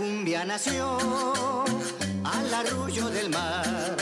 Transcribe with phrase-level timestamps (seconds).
[0.00, 0.96] cumbia nació
[2.24, 3.96] al arrullo del mar.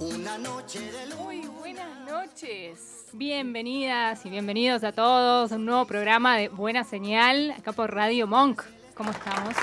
[0.00, 1.22] Una noche de luna.
[1.22, 3.06] Muy buenas noches.
[3.12, 8.26] Bienvenidas y bienvenidos a todos a un nuevo programa de Buena Señal acá por Radio
[8.26, 8.64] Monk.
[8.96, 9.54] ¿Cómo estamos?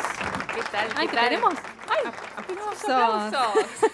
[0.56, 0.88] ¿Qué tal?
[0.88, 1.26] ¿Qué Ay, ¿qué tal?
[1.26, 1.54] tenemos?
[1.90, 2.90] Ay, aplausos.
[2.90, 3.92] aplausos.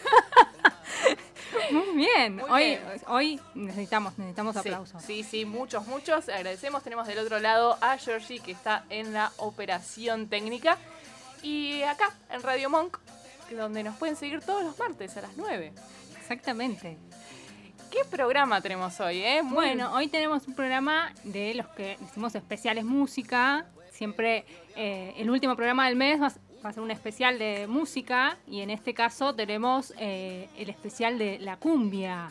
[1.72, 2.36] Muy bien.
[2.36, 2.82] Muy hoy, bien.
[3.08, 5.02] hoy necesitamos, necesitamos Sí, aplausos.
[5.02, 6.30] Sí, sí, muchos, muchos.
[6.30, 6.84] Agradecemos.
[6.84, 10.78] Tenemos del otro lado a Georgie que está en la operación técnica.
[11.44, 12.98] Y acá, en Radio Monk,
[13.56, 15.72] donde nos pueden seguir todos los martes a las 9.
[16.20, 16.98] Exactamente.
[17.92, 19.42] ¿Qué programa tenemos hoy, eh?
[19.44, 23.66] Muy- Bueno, hoy tenemos un programa de los que decimos especiales música.
[23.92, 26.34] Siempre eh, el último programa del mes va, a-
[26.66, 31.18] va a ser un especial de música y en este caso tenemos eh, el especial
[31.18, 32.28] de la cumbia.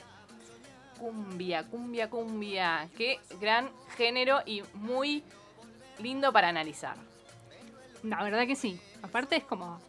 [0.98, 2.89] Cumbia, cumbia, cumbia.
[2.97, 5.23] Qué gran género y muy
[5.98, 6.97] lindo para analizar.
[8.03, 8.79] La verdad que sí.
[9.07, 9.81] Aparte es como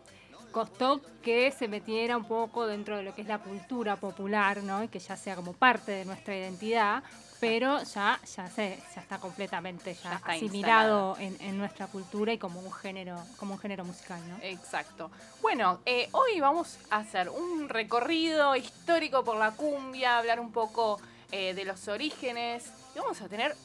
[0.52, 4.84] costó que se metiera un poco dentro de lo que es la cultura popular, ¿no?
[4.84, 7.04] Y que ya sea como parte de nuestra identidad,
[7.40, 12.34] pero ya ya se ya está completamente ya, Ya está asimilado en, en nuestra cultura
[12.34, 14.38] y como un género como un género musical, ¿no?
[14.42, 15.12] Exacto.
[15.42, 21.00] Bueno, eh, hoy vamos a hacer un recorrido histórico por la cumbia, hablar un poco
[21.32, 22.72] eh, de los orígenes.
[22.96, 23.56] Y vamos a tener,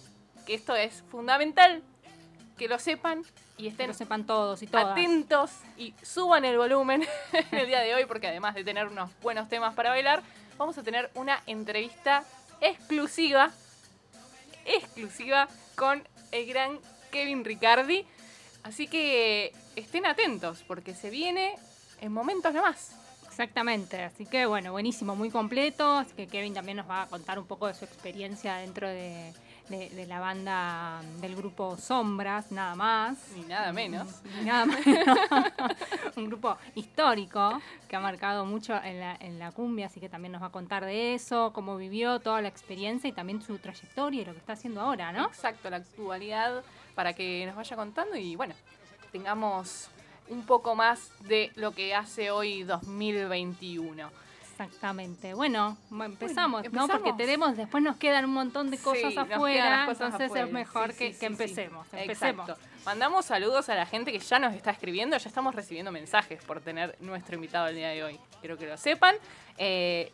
[0.45, 1.83] que esto es fundamental,
[2.63, 3.25] que lo sepan
[3.59, 4.93] y Que estén lo sepan todos y todas.
[4.93, 9.11] atentos y suban el volumen en el día de hoy, porque además de tener unos
[9.21, 10.23] buenos temas para bailar,
[10.59, 12.23] vamos a tener una entrevista
[12.61, 13.51] exclusiva,
[14.65, 16.79] exclusiva con el gran
[17.11, 18.07] Kevin Ricardi.
[18.63, 21.57] Así que estén atentos, porque se viene
[22.01, 22.93] en momentos nomás.
[23.27, 27.41] Exactamente, así que bueno, buenísimo, muy completo, así que Kevin también nos va a contar
[27.41, 29.33] un poco de su experiencia dentro de,
[29.73, 33.17] de- de la banda del grupo Sombras, nada más.
[33.37, 34.07] Ni nada menos.
[34.39, 35.19] Ni nada menos.
[36.17, 40.33] un grupo histórico que ha marcado mucho en la, en la cumbia, así que también
[40.33, 44.23] nos va a contar de eso, cómo vivió toda la experiencia y también su trayectoria
[44.23, 45.27] y lo que está haciendo ahora, ¿no?
[45.27, 46.63] Exacto, la actualidad,
[46.95, 48.55] para que nos vaya contando y bueno,
[49.11, 49.89] tengamos
[50.29, 54.11] un poco más de lo que hace hoy 2021.
[54.65, 55.35] Exactamente.
[55.35, 56.89] Bueno, bueno, empezamos, ¿no?
[56.89, 60.47] Porque tenemos, después nos quedan un montón de cosas Sí, afuera, cosas entonces afuera.
[60.47, 61.87] es mejor Sí, que, sí, empecemos.
[61.93, 62.49] Empecemos.
[62.49, 62.69] Exacto.
[62.85, 66.61] Mandamos saludos a la gente que ya nos está escribiendo, ya estamos recibiendo mensajes por
[66.61, 68.21] tener nuestro invitado el día de hoy.
[68.41, 69.15] Quiero que lo sepan.
[69.59, 70.13] Eh,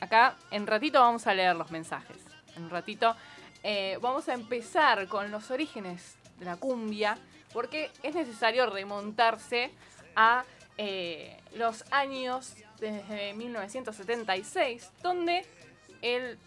[0.00, 2.18] acá en ratito vamos a leer los mensajes.
[2.56, 3.14] En un ratito
[3.62, 7.18] eh, vamos a empezar con los orígenes de la cumbia,
[7.52, 9.70] porque es necesario remontarse
[10.14, 10.44] a
[10.78, 15.44] eh, los años desde 1976, donde
[16.02, 16.38] el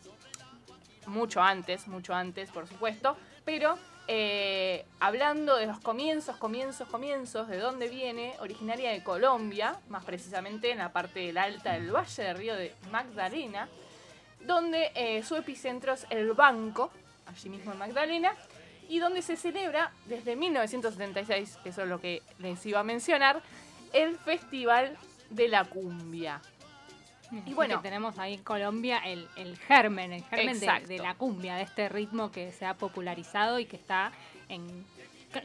[1.05, 7.57] mucho antes, mucho antes, por supuesto, pero eh, hablando de los comienzos, comienzos, comienzos, de
[7.57, 12.37] dónde viene, originaria de Colombia, más precisamente en la parte del alta del valle del
[12.37, 13.67] río de Magdalena,
[14.45, 16.91] donde eh, su epicentro es el Banco,
[17.27, 18.33] allí mismo en Magdalena,
[18.87, 23.41] y donde se celebra desde 1976, que eso es lo que les iba a mencionar,
[23.93, 24.97] el Festival
[25.29, 26.41] de la Cumbia.
[27.45, 31.55] Y bueno, tenemos ahí en Colombia el, el germen, el germen de, de la cumbia,
[31.55, 34.11] de este ritmo que se ha popularizado y que está
[34.47, 34.83] en,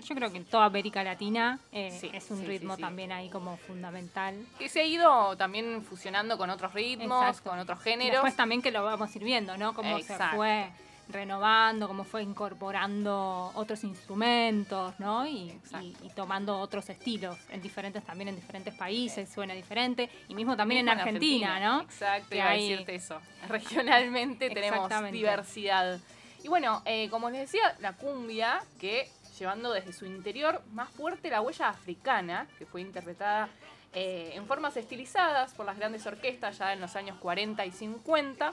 [0.02, 3.12] yo creo que en toda América Latina eh, Sí, es un sí, ritmo sí, también
[3.12, 4.46] ahí como fundamental.
[4.58, 7.50] Que se ha ido también fusionando con otros ritmos, Exacto.
[7.50, 8.12] con otros géneros.
[8.12, 9.74] Después también que lo vamos a ir viendo, ¿no?
[9.74, 10.24] Cómo Exacto.
[10.30, 10.70] se fue
[11.08, 15.26] renovando, cómo fue incorporando otros instrumentos, ¿no?
[15.26, 15.86] Y, Exacto.
[15.86, 20.56] y- y tomando otros estilos en diferentes también en diferentes países, suena diferente y mismo
[20.56, 21.82] también Mismo en Argentina, ¿no?
[21.82, 23.20] Exacto, iba a hay- decirte eso.
[23.48, 25.98] Regionalmente tenemos diversidad.
[26.42, 31.30] Y bueno, eh, como les decía, la cumbia, que llevando desde su interior más fuerte
[31.30, 33.48] la huella africana, que fue interpretada
[33.96, 38.52] eh, en formas estilizadas por las grandes orquestas ya en los años 40 y 50.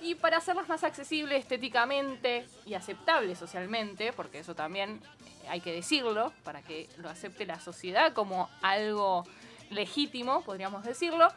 [0.00, 5.00] Y para hacerlas más accesibles estéticamente y aceptables socialmente, porque eso también
[5.44, 9.24] eh, hay que decirlo, para que lo acepte la sociedad como algo
[9.70, 11.28] legítimo, podríamos decirlo,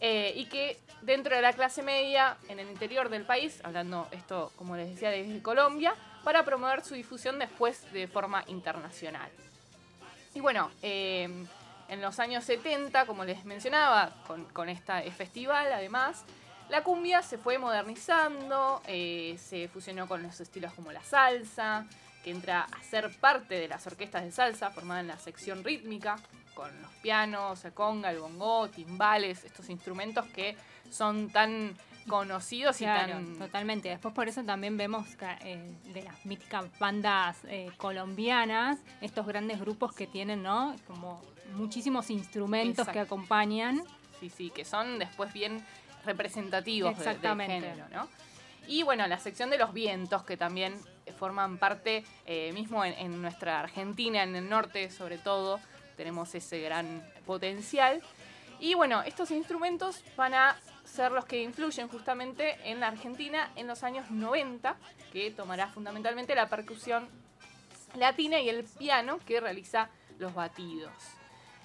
[0.00, 4.50] eh, y que dentro de la clase media, en el interior del país, hablando esto,
[4.56, 9.30] como les decía, desde Colombia, para promover su difusión después de forma internacional.
[10.34, 11.28] Y bueno, eh,
[11.88, 16.24] en los años 70, como les mencionaba, con, con este festival además,
[16.68, 21.86] la cumbia se fue modernizando, eh, se fusionó con los estilos como la salsa,
[22.24, 26.16] que entra a ser parte de las orquestas de salsa formadas en la sección rítmica,
[26.54, 30.56] con los pianos, el conga, el bongo, timbales, estos instrumentos que
[30.90, 31.74] son tan
[32.08, 33.38] conocidos Claro, y tan...
[33.38, 33.88] totalmente.
[33.90, 35.06] Después por eso también vemos
[35.44, 40.74] eh, de las míticas bandas eh, colombianas, estos grandes grupos que tienen, ¿no?
[40.86, 41.22] Como
[41.54, 43.82] muchísimos instrumentos que acompañan.
[44.20, 45.62] Sí, sí, que son después bien
[46.06, 47.04] representativos de-
[47.60, 48.08] género, ¿no?
[48.68, 50.74] Y bueno, la sección de los vientos, que también
[51.18, 55.60] forman parte, eh, mismo en, en nuestra Argentina, en el norte sobre todo,
[55.96, 58.02] tenemos ese gran potencial.
[58.58, 63.66] Y bueno, estos instrumentos van a ser los que influyen justamente en la Argentina en
[63.66, 64.76] los años 90,
[65.12, 67.08] que tomará fundamentalmente la percusión
[67.94, 70.92] latina y el piano que realiza los batidos.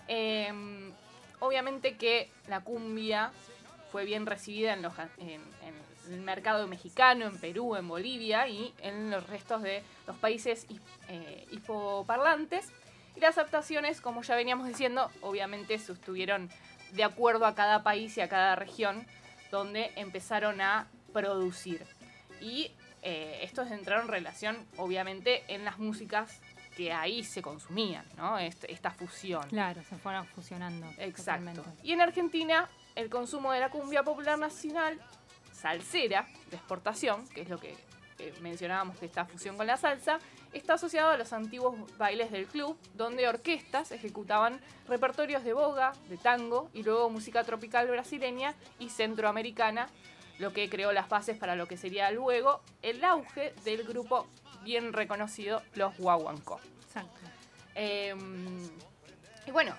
[0.08, 0.92] Eh,
[1.40, 3.32] obviamente que la cumbia
[3.92, 8.74] fue bien recibida en, los, en- en el mercado mexicano, en Perú, en Bolivia y
[8.82, 10.66] en los restos de los países
[11.10, 12.70] eh, hispoparlantes.
[13.16, 16.50] Y las adaptaciones, como ya veníamos diciendo, obviamente sostuvieron
[16.94, 19.06] de acuerdo a cada país y a cada región
[19.52, 21.86] donde empezaron a producir.
[22.40, 22.72] Y
[23.02, 26.40] eh, estos entraron en relación, obviamente, en las músicas
[26.76, 28.40] que ahí se consumían, ¿no?
[28.40, 29.44] Este- esta fusión.
[29.50, 30.88] Claro, se fueron fusionando.
[30.98, 31.52] Exacto.
[31.52, 31.62] totalmente.
[31.84, 35.00] Y en Argentina, el consumo de la cumbia popular nacional,
[35.54, 37.76] salsera, de exportación, que es lo que
[38.20, 40.20] eh, mencionábamos que esta fusión con la salsa,
[40.54, 46.18] está asociado a los antiguos bailes del club, donde orquestas ejecutaban repertorios de boga, de
[46.18, 49.88] tango y luego música tropical brasileña y centroamericana,
[50.40, 54.28] lo que creó las bases para lo que sería luego el auge del grupo
[54.64, 56.60] bien reconocido, los Guaguancó.
[56.86, 57.20] Exacto.
[57.76, 58.70] Em,
[59.48, 59.76] y bueno,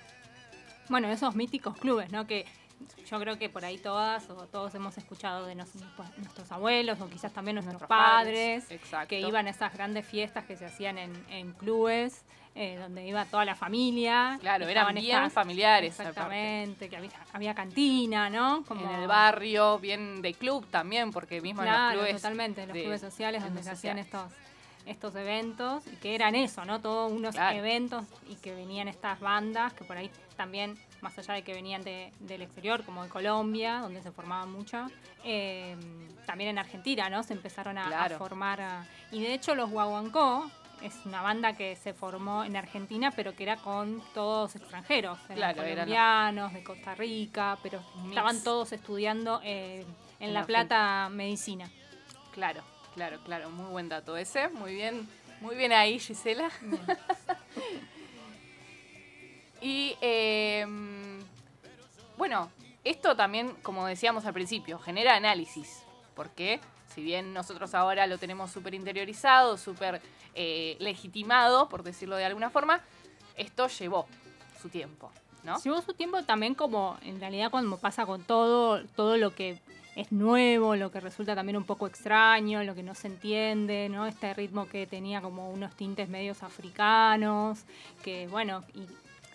[0.89, 2.27] Bueno, esos míticos clubes, ¿no?
[2.27, 2.45] Que
[3.09, 6.99] yo creo que por ahí todas o todos hemos escuchado de nos- pues, nuestros abuelos
[7.01, 8.65] o quizás también nuestros, Nuestros padres,
[9.07, 12.23] que iban a esas grandes fiestas que se hacían en, en clubes,
[12.55, 14.37] eh, donde iba toda la familia.
[14.39, 15.99] Claro, eran bien familiares.
[15.99, 18.63] Exactamente, que había, había cantina, ¿no?
[18.67, 22.15] Como- en el barrio, bien de club también, porque mismo en los clubes.
[22.17, 24.31] totalmente, los de- clubes sociales de donde se hacían estos
[24.85, 26.81] estos eventos y que eran eso, ¿no?
[26.81, 27.57] Todos unos Claro.
[27.57, 31.83] eventos y que venían estas bandas que por ahí también, más allá de que venían
[31.83, 34.87] de- del exterior, como de Colombia, donde se formaban mucho,
[35.23, 35.75] eh,
[36.25, 37.21] también en Argentina, ¿no?
[37.23, 38.61] Se empezaron a, formar.
[38.61, 40.49] a- y de hecho los Guaguancó
[40.81, 45.19] es una banda que se formó en Argentina, pero que era con todos extranjeros.
[45.25, 48.09] Eran Claro, eran- colombianos, de Costa Rica, pero mix.
[48.09, 49.85] estaban todos estudiando eh,
[50.19, 50.67] en, En La Argentina.
[50.67, 51.69] Plata medicina.
[52.33, 52.63] Claro,
[52.95, 53.49] claro, claro.
[53.49, 54.47] Muy buen dato ese.
[54.49, 55.07] Muy bien,
[55.41, 56.49] muy bien ahí, Gisela.
[59.63, 60.67] y eh,
[62.17, 62.51] bueno,
[62.83, 65.83] esto también, como decíamos al principio, genera análisis.
[66.15, 66.59] Porque
[66.93, 70.01] si bien nosotros ahora lo tenemos súper interiorizado, súper
[70.35, 72.81] eh, legitimado, por decirlo de alguna forma,
[73.37, 74.05] esto llevó
[74.61, 75.11] su tiempo,
[75.43, 75.59] ¿no?
[75.61, 79.59] Llevó su tiempo también como en realidad cuando pasa con todo, todo lo que
[79.95, 84.07] es nuevo, lo que resulta también un poco extraño, lo que no se entiende, ¿no?
[84.07, 87.63] Este ritmo que tenía como unos tintes medios africanos,
[88.03, 88.63] que bueno,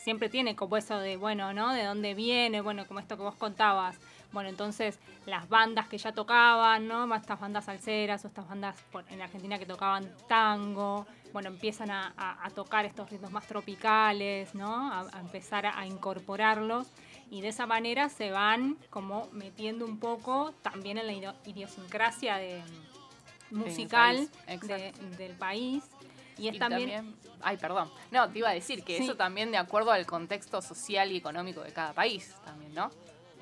[0.08, 1.71] siempre tiene como eso de, bueno, ¿no?
[1.75, 3.99] De dónde viene, bueno, como esto que vos contabas.
[4.32, 7.14] Bueno, entonces las bandas que ya tocaban, ¿no?
[7.14, 12.14] Estas bandas salseras o estas bandas por- en Argentina que tocaban tango, bueno, empiezan a,
[12.16, 14.90] a- a tocar estos ritmos más tropicales, ¿no?
[14.90, 16.87] A, a empezar a, incorporarlos
[17.30, 22.37] y de esa manera se van como metiendo un poco también en la idio- idiosincrasia
[22.38, 22.62] de,
[23.50, 24.16] musical
[24.47, 25.85] país, de- del país.
[26.38, 27.90] Y es Y también, Ay, perdón.
[28.11, 29.04] No, te iba a decir que Sí.
[29.04, 32.90] eso también de acuerdo al contexto social y económico de cada país también, ¿no?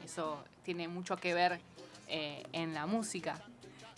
[0.04, 1.60] Eso tiene mucho que ver
[2.08, 3.40] eh, en la música.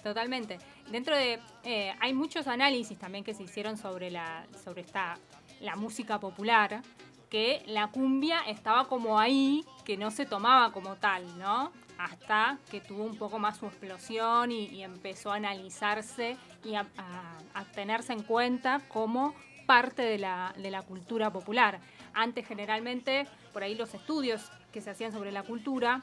[0.03, 0.59] Totalmente.
[0.91, 5.19] Dentro de eh, hay muchos análisis también que se hicieron sobre la sobre esta
[5.61, 6.81] la música popular
[7.29, 11.73] que la cumbia estaba como ahí, que no se tomaba como tal, ¿no?
[11.99, 16.87] Hasta que tuvo un poco más su explosión y, y empezó a analizarse y a,
[16.97, 19.35] a- a tenerse en cuenta como
[19.67, 21.81] parte de la, de la cultura popular.
[22.15, 26.03] Antes generalmente, por ahí los estudios que se hacían sobre la cultura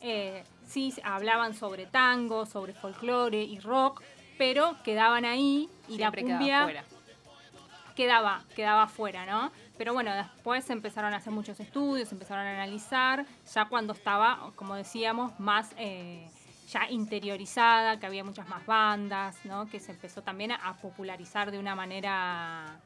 [0.00, 4.02] eh, sí hablaban sobre tango, sobre folclore y rock,
[4.38, 6.84] pero quedaban ahí y Siempre la quedaba cumbia fuera.
[7.94, 9.52] quedaba, quedaba fuera, ¿no?
[9.82, 14.76] Pero bueno, después empezaron a hacer muchos estudios, empezaron a analizar, ya cuando estaba, como
[14.76, 16.24] decíamos, más eh,
[16.70, 19.68] ya interiorizada, que había muchas más bandas, ¿no?
[19.68, 22.78] Que se empezó también a, popularizar de una manera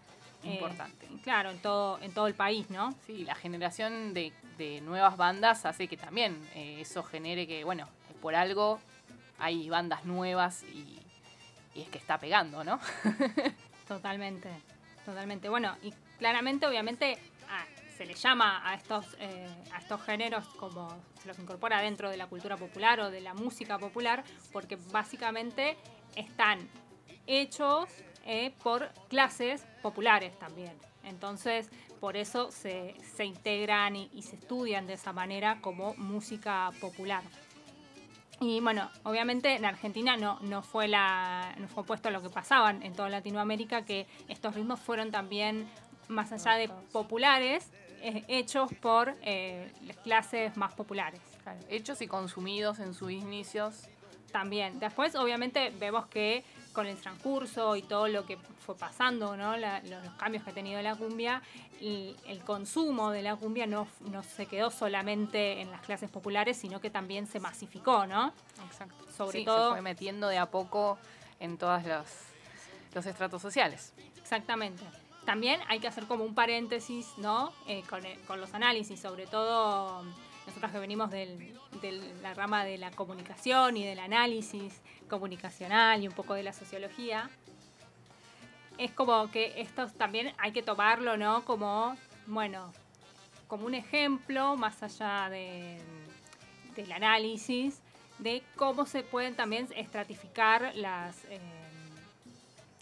[0.43, 1.07] eh, Importante.
[1.23, 2.95] claro, en todo, en todo el país, ¿no?
[3.07, 7.91] Sí, la generación de, de nuevas bandas hace que también eh, eso genere que, bueno,
[8.23, 8.81] por algo
[9.39, 10.99] hay bandas nuevas y,
[11.75, 12.81] y es que está pegando, ¿no?
[13.87, 14.49] Totalmente,
[15.05, 15.51] totalmente.
[15.51, 17.19] Bueno, y claramente, obviamente,
[17.97, 20.89] se le llama a estos, eh, a estos géneros como
[21.21, 25.77] se los incorpora dentro de la cultura popular o de la música popular, porque básicamente
[26.15, 26.69] están
[27.27, 27.89] hechos
[28.27, 30.73] eh, por clases populares también.
[31.05, 31.71] Entonces,
[32.01, 37.23] por eso se, se integran y, y se estudian de esa manera como música popular.
[38.41, 42.29] Y bueno, obviamente en Argentina no, no fue la no fue opuesto a lo que
[42.29, 45.67] pasaban en toda Latinoamérica, que estos ritmos fueron también,
[46.09, 47.71] más allá de populares,
[48.03, 51.21] eh, hechos por eh, las clases más populares.
[51.43, 53.83] Claro, Hechos y consumidos en sus inicios.
[54.33, 54.79] También.
[54.81, 56.45] Después, obviamente, vemos que
[56.75, 59.57] con el transcurso y todo lo que fue pasando, ¿no?
[59.57, 61.41] La- los, los cambios que ha tenido la cumbia,
[61.81, 66.57] y el consumo de la cumbia no, no se quedó solamente en las clases populares,
[66.59, 68.33] sino que también se masificó, ¿no?
[68.71, 68.95] Exacto.
[69.17, 70.99] Sobre Sí, todo- se fue metiendo de a poco
[71.41, 72.07] en todos los,
[72.95, 73.95] los estratos sociales.
[74.21, 74.83] Exactamente.
[75.27, 77.53] También hay que hacer como un paréntesis, ¿no?
[77.67, 80.03] Eh, con, el- con los análisis, sobre todo
[80.47, 81.53] nosotros que venimos de
[82.23, 84.81] la rama de la comunicación y del análisis
[85.11, 87.29] comunicacional y un poco de la sociología.
[88.79, 91.45] Es como que esto también hay que tomarlo, ¿no?
[91.45, 92.73] Como, bueno,
[93.49, 95.79] como un ejemplo, más allá de,
[96.77, 97.81] del análisis,
[98.19, 101.41] de cómo se pueden también estratificar las, eh,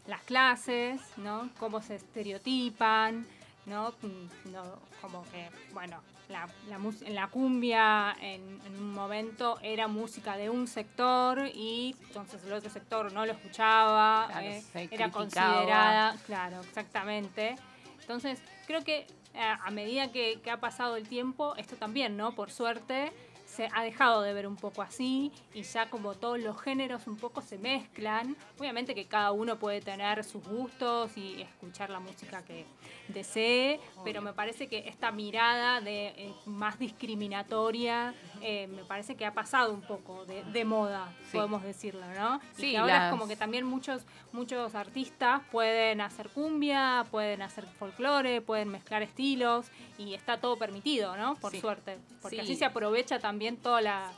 [0.07, 1.49] las clases, ¿no?
[1.59, 3.27] Cómo se estereotipan,
[3.67, 3.91] ¿no?
[4.03, 4.63] Mm, no,
[5.01, 6.79] como que, bueno, la, la,
[7.11, 12.71] la cumbia en, en un momento era música de un sector y entonces el otro
[12.71, 15.13] sector no lo escuchaba, Claro, eh, era criticaba.
[15.13, 17.57] considerada, claro, exactamente.
[18.01, 22.35] Entonces, creo que eh, a medida que, que ha pasado el tiempo, esto también, ¿no?
[22.35, 23.13] Por suerte,
[23.55, 27.17] se ha dejado de ver un poco así y ya como todos los géneros un
[27.17, 28.37] poco se mezclan.
[28.59, 32.65] Obviamente que cada uno puede tener sus gustos y escuchar la música que
[33.09, 38.15] desee, pero me parece que esta mirada de eh, más discriminatoria
[38.47, 41.39] eh, me parece que ha pasado un poco de, de moda, Sí.
[41.39, 42.41] podemos decirlo, ¿no?
[42.59, 47.07] y Sí, que ahora las- es como que también muchos muchos artistas pueden hacer cumbia,
[47.11, 49.67] pueden hacer folclore, pueden mezclar estilos
[49.99, 51.37] y está todo permitido, ¿no?
[51.37, 51.61] Por Sí.
[51.61, 52.43] suerte, porque Sí.
[52.43, 54.13] así se aprovecha también toda la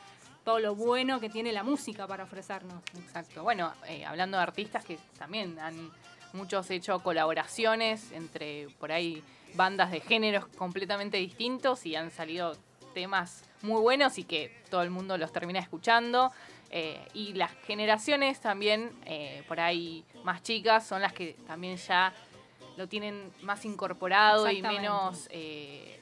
[0.44, 2.80] todo lo bueno que tiene la música para ofrecernos.
[2.96, 3.42] Exacto.
[3.42, 5.90] Bueno, eh, hablando de artistas que también han
[6.34, 12.56] muchos hecho colaboraciones entre por ahí bandas de géneros completamente distintos y han salido
[13.00, 16.32] temas muy buenos y que todo el mundo los termina escuchando.
[16.70, 22.14] Eh, y las generaciones también, eh, por ahí más chicas, son las que también ya
[22.78, 25.98] lo tienen más incorporado y menos eh,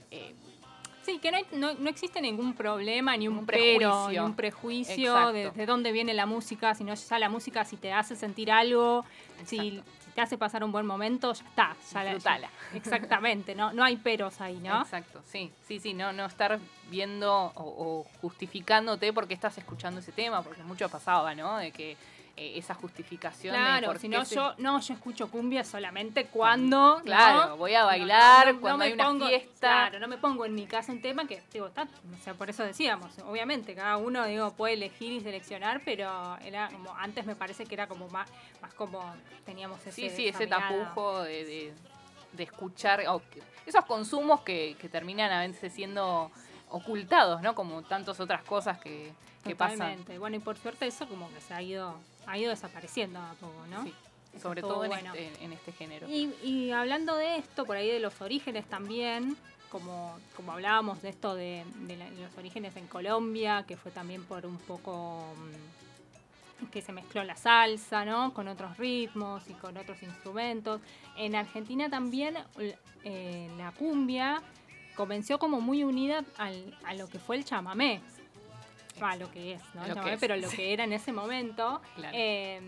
[1.03, 4.09] Sí, que no, hay- no, no existe ningún problema, ni un, Un pero, prejuicio.
[4.11, 7.93] ni un prejuicio de, de dónde viene la música, sino ya la música si te
[7.93, 9.05] hace sentir algo,
[9.41, 9.51] Exacto.
[9.51, 9.83] si
[10.15, 11.77] te hace pasar un buen momento, ya está.
[11.93, 12.17] Ya la- ya-
[12.77, 14.83] exactamente, no, no hay peros ahí, ¿no?
[14.83, 16.59] Exacto, sí, sí, sí, no, no estar
[16.91, 21.57] viendo o, o justificándote porque estás escuchando ese tema, porque mucho pasaba, ¿no?
[21.59, 21.97] De que
[22.37, 26.27] eh, esa justificación de Claro, por si no, se- yo, no, yo escucho cumbia solamente
[26.27, 27.01] cuando.
[27.05, 27.57] Claro, ¿no?
[27.57, 29.59] voy a bailar no, no, cuando me hay una pongo- fiesta.
[29.61, 32.51] Claro, no me pongo en mi casa un tema que, digo, está, o sea, por
[32.51, 37.37] eso decíamos, obviamente, cada uno, digo, puede elegir y seleccionar, pero era como, antes me
[37.37, 38.29] parece que era como más,
[38.61, 39.01] más como
[39.45, 39.93] teníamos ese.
[39.93, 41.75] Sí, sí, ese tapujo de, de-
[42.33, 46.31] de escuchar, o que- esos consumos que, que terminan a veces siendo
[46.75, 47.55] ocultados, ¿no?
[47.55, 49.13] Como tantas otras cosas que,
[49.45, 49.79] que pasan.
[49.79, 50.19] Totalmente.
[50.19, 51.95] Bueno, y por suerte eso como que se ha ido,
[52.27, 53.83] ha ido desapareciendo a poco, ¿no?
[53.85, 53.95] Sí,
[54.35, 55.15] Eso sobre todo en, bueno.
[55.15, 56.09] este, en este género.
[56.09, 59.37] Y, y hablando de esto, por ahí de los orígenes también,
[59.71, 63.91] como, como hablábamos de esto de, de la- de los orígenes en Colombia, que fue
[63.91, 68.33] también por un poco mm, que se mezcló la salsa, ¿no?
[68.33, 70.81] Con otros ritmos y con otros instrumentos.
[71.17, 72.37] En Argentina también
[73.05, 74.41] eh, la cumbia
[74.95, 78.01] comenzó como muy unida al- a lo que fue el chamamé.
[79.01, 79.83] A lo que es, ¿no?
[79.83, 80.57] El Lo que chamamé, es, pero lo sí.
[80.57, 82.17] que era en ese momento, Claro.
[82.17, 82.61] eh,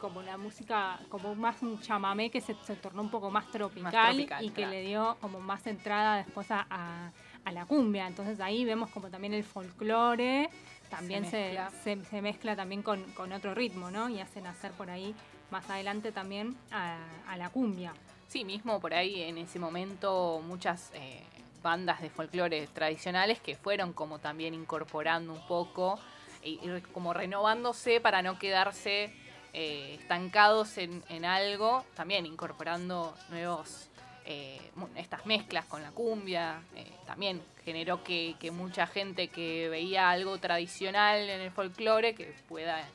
[0.00, 3.92] como la música, como más un chamamé que se, se tornó un poco más tropical,
[3.92, 7.12] tropical, y que le dio como más entrada después a, a-
[7.44, 8.06] a la cumbia.
[8.06, 10.48] Entonces ahí vemos como también el folclore
[10.88, 11.70] también Se se, mezcla.
[11.84, 14.08] se- se mezcla también con, con otro ritmo, ¿no?
[14.08, 15.14] Y hacen hacer por ahí
[15.50, 16.96] más adelante también a,
[17.28, 17.92] a la cumbia.
[18.28, 21.22] Sí, mismo por ahí en ese momento muchas eh,
[21.62, 25.98] bandas de folclore tradicionales que fueron como también incorporando un poco
[26.42, 26.58] y,
[26.92, 29.12] como renovándose para no quedarse
[29.52, 33.88] eh, estancados en, en algo, también incorporando nuevos
[34.30, 34.60] eh,
[34.96, 36.62] estas mezclas con la cumbia.
[36.76, 42.34] eh, también generó que, que mucha gente que veía algo tradicional en el folclore que
[42.46, 42.86] pueda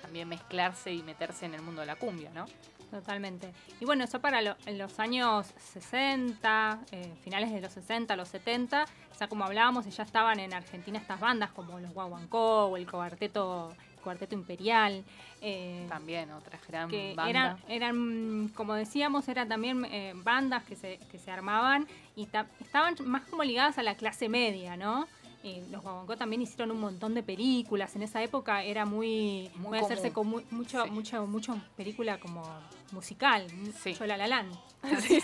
[0.00, 2.46] también mezclarse y meterse en el mundo de la cumbia, ¿no?
[2.90, 3.52] Totalmente.
[3.80, 8.28] Y bueno, eso para lo- en los años 60, eh, finales de los 60, los
[8.28, 8.86] 70,
[9.18, 13.74] ya como hablábamos, ya estaban en Argentina estas bandas como los Guaguancó o el Cuarteto,
[14.02, 15.04] Cuarteto Imperial.
[15.40, 17.30] eh, También otra gran que banda.
[17.30, 22.46] eran, eran, como decíamos, eran también eh, bandas que se, que se armaban y ta-
[22.60, 25.06] estaban más como ligadas a la clase media, ¿no?
[25.42, 27.94] Y los Guaguancó también hicieron un montón de películas.
[27.94, 30.90] En esa época era muy, Muy hacerse con mu- mucho, Sí.
[30.90, 32.42] mucho, mucho película como
[32.90, 33.46] musical,
[33.80, 33.90] Sí.
[33.90, 34.52] mucho la la Land.
[35.00, 35.20] Sí,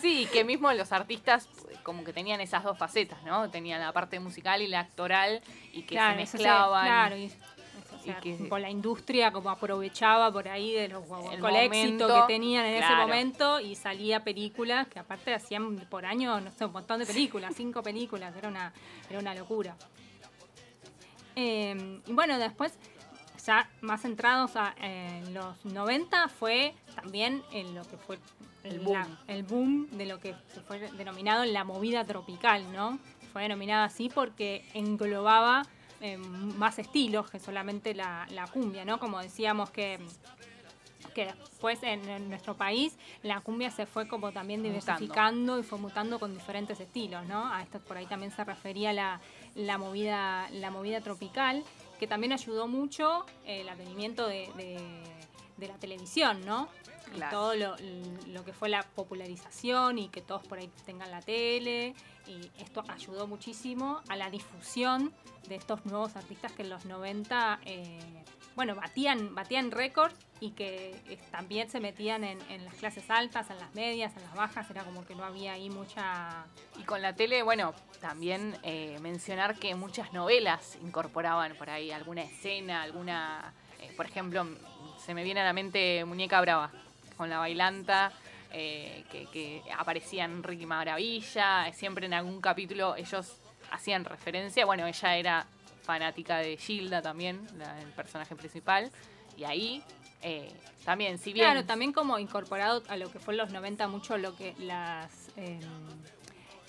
[0.00, 3.48] sí, que mismo los artistas pues, como que tenían esas dos facetas, ¿no?
[3.50, 5.40] Tenían la parte musical y la actoral
[5.72, 6.84] y que se mezclaban.
[6.86, 7.30] claro, y,
[8.00, 12.06] o y sea, que- con la industria como aprovechaba por ahí de los el, éxito
[12.08, 16.64] que tenían en ese momento y salía películas que aparte hacían por año, no sé,
[16.64, 18.72] un montón de películas, cinco películas, era una,
[19.08, 19.76] era una locura.
[21.36, 22.72] Eh, y bueno, después,
[23.46, 28.18] ya más centrados a, en los 90, fue también en lo que fue
[28.64, 29.18] El la- boom.
[29.28, 32.98] el boom de lo que se fue denominado la movida tropical, ¿no?
[33.32, 35.62] Fue denominada así porque englobaba
[36.00, 38.98] eh, más estilos que solamente la, la cumbia, ¿no?
[38.98, 39.98] Como decíamos que
[41.14, 44.80] que después en, en nuestro país la cumbia se fue como también Mutando.
[44.80, 47.52] diversificando y fue mutando con diferentes estilos, ¿no?
[47.52, 49.20] A esto por ahí también se refería la,
[49.56, 51.64] la movida, la movida tropical,
[51.98, 55.02] que también ayudó mucho el advenimiento de, de-
[55.60, 56.68] de la televisión, ¿no?
[57.08, 57.36] Y Claro.
[57.36, 57.76] todo lo,
[58.28, 61.94] lo que fue la popularización y que todos por ahí tengan la tele.
[62.26, 65.12] Y esto ayudó muchísimo a la difusión
[65.48, 67.98] de estos nuevos artistas que en los 90, eh,
[68.54, 73.50] bueno, batían, batían récords y que eh, también se metían en, en las clases altas,
[73.50, 74.70] en las medias, en las bajas.
[74.70, 76.46] Era como que no había ahí mucha...
[76.78, 82.22] Y con la tele, bueno, también eh, mencionar que muchas novelas incorporaban por ahí alguna
[82.22, 84.46] escena, alguna, eh, por ejemplo,
[85.10, 86.70] se me viene a la mente Muñeca Brava,
[87.16, 88.12] con la bailanta,
[88.52, 93.34] eh, que, que aparecían Ricky Maravilla, siempre en algún capítulo ellos
[93.72, 95.46] hacían referencia, bueno, ella era
[95.82, 98.92] fanática de Gilda también, la- el personaje principal,
[99.36, 99.82] y ahí
[100.22, 100.48] eh,
[100.84, 101.46] también, si bien...
[101.46, 105.10] Claro, también como incorporado a lo que fue en los 90 mucho lo que las...
[105.36, 105.58] em,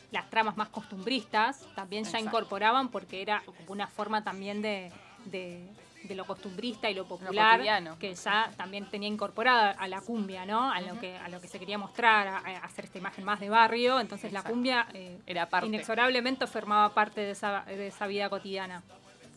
[0.10, 4.92] las tramas más costumbristas también ya incorporaban porque era una forma también de,
[5.26, 5.70] de-
[6.04, 7.62] de lo costumbrista y lo popular
[8.00, 10.72] que ya también tenía incorporada a la cumbia, ¿no?
[10.72, 13.40] A lo que a lo que se quería mostrar, a, a hacer esta imagen más
[13.40, 14.00] de barrio.
[14.00, 15.68] Entonces la cumbia eh, Era parte.
[15.68, 18.84] inexorablemente formaba parte de esa, de esa vida cotidiana.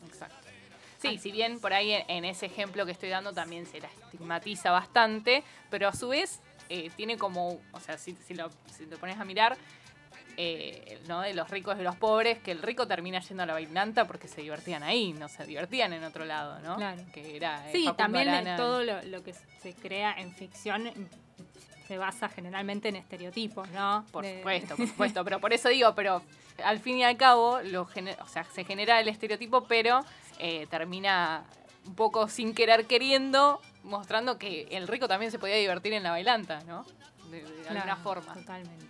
[0.07, 0.37] Exacto.
[0.98, 4.70] Sí, si bien por ahí en, ese ejemplo que estoy dando también se la estigmatiza
[4.70, 8.96] bastante, pero a su vez eh, tiene como, o sea, si, si lo, si te
[8.96, 9.59] pones a mirar,
[10.36, 11.20] eh, ¿no?
[11.20, 14.04] De los ricos y de los pobres, que el rico termina yendo a la bailanta
[14.06, 16.76] porque se divertían ahí, no se divertían en otro lado, ¿no?
[16.76, 17.02] Claro.
[17.12, 18.56] Que era eh, Sí, Facundo también Arana.
[18.56, 20.90] todo lo, lo que se crea en ficción
[21.86, 24.04] se basa generalmente en estereotipos, ¿no?
[24.10, 26.22] Por De- supuesto, por supuesto, pero por eso digo, pero
[26.64, 30.00] al fin y al cabo, lo o sea, se genera el estereotipo, pero
[30.38, 31.44] eh, termina
[31.86, 36.10] un poco sin querer queriendo, mostrando que el rico también se podía divertir en la
[36.12, 36.86] bailanta, ¿no?
[37.30, 38.32] De, de alguna Claro, forma.
[38.32, 38.86] Totalmente.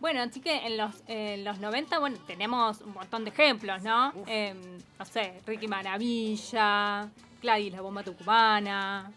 [0.00, 4.12] Bueno, así que en los, en los 90, bueno, tenemos un montón de ejemplos, ¿no?
[4.26, 7.08] Em, no sé, Ricky Maravilla,
[7.42, 9.10] Gladys la bomba tucumana.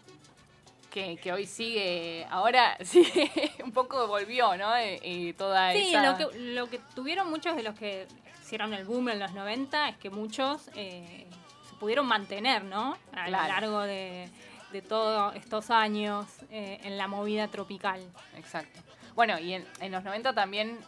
[0.90, 3.30] Que, que hoy sigue, ahora sigue,
[3.62, 4.74] un poco volvió, ¿no?
[4.76, 6.02] Eh, eh, toda Sí, esa...
[6.10, 8.08] lo que, lo que tuvieron muchos de los que
[8.42, 11.26] hicieron el boom en los 90 es que muchos eh,
[11.68, 12.96] se pudieron mantener, ¿no?
[13.12, 13.30] A Claro.
[13.30, 14.28] lo largo de,
[14.72, 18.00] de todos estos años eh, en la movida tropical.
[18.36, 18.80] Exacto.
[19.14, 20.78] Bueno, y en, en los 90 también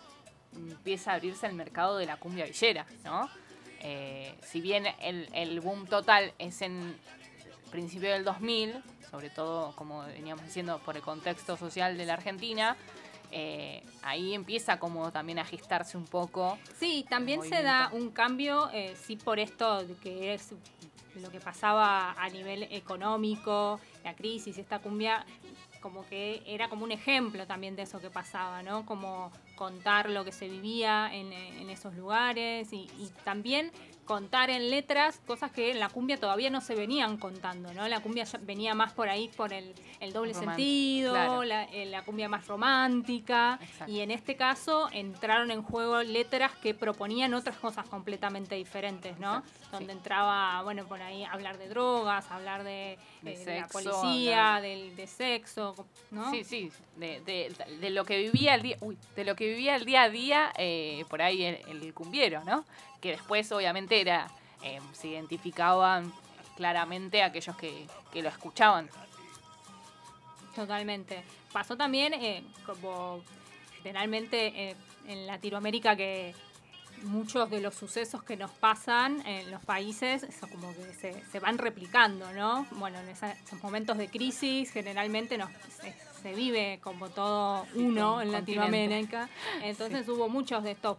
[0.55, 3.29] empieza a abrirse el mercado de la cumbia villera, ¿no?
[3.81, 6.97] Eh, si bien el, el boom total es en
[7.71, 12.77] principio del 2000, sobre todo, como veníamos diciendo, por el contexto social de la Argentina,
[13.31, 16.59] eh, ahí empieza como también a gestarse un poco.
[16.79, 20.51] Sí, también se da un cambio, eh, sí, por esto de que es
[21.17, 25.25] lo que pasaba a nivel económico, la crisis, esta cumbia,
[25.83, 28.87] como que era como un ejemplo también de eso que pasaba, ¿no?
[28.87, 31.33] Como contar lo que se vivía en,
[31.69, 32.89] esos lugares y
[33.25, 33.71] también
[34.05, 37.87] contar en letras cosas que en la cumbia todavía no se venían contando, ¿no?
[37.89, 41.45] La cumbia ya venía más por ahí por el, el doble Román- sentido, claro.
[41.45, 43.93] la, eh, la cumbia más romántica Exacto.
[43.93, 49.39] y en este caso entraron en juego letras que proponían otras cosas completamente diferentes, ¿no?
[49.39, 49.99] Exacto, Donde sí.
[49.99, 54.97] entraba, bueno, por ahí hablar de drogas, hablar de, De eh, de la policía, del,
[54.97, 55.75] de sexo,
[56.11, 56.31] ¿no?
[56.33, 59.77] Sí, sí, de, de- de lo que vivía el día, uy, de lo que vivía
[59.77, 62.65] el día a día, eh, por ahí el, el cumbiero, ¿no?
[63.03, 64.29] Que después obviamente era,
[64.63, 66.11] eh, se identificaban
[66.57, 68.89] claramente aquellos que, que lo escuchaban.
[70.55, 71.23] Totalmente.
[71.53, 73.21] Pasó también, eh, como
[73.83, 76.35] generalmente eh, en Latinoamérica, que
[77.03, 81.41] muchos de los sucesos que nos pasan en los países son como que se, se
[81.41, 82.67] van replicando, ¿no?
[82.73, 88.23] Bueno, en esos momentos de crisis generalmente nos, se, se vive como todo uno un
[88.23, 88.33] en.
[88.33, 89.29] Latinoamérica.
[89.63, 90.99] Entonces hubo muchos de estos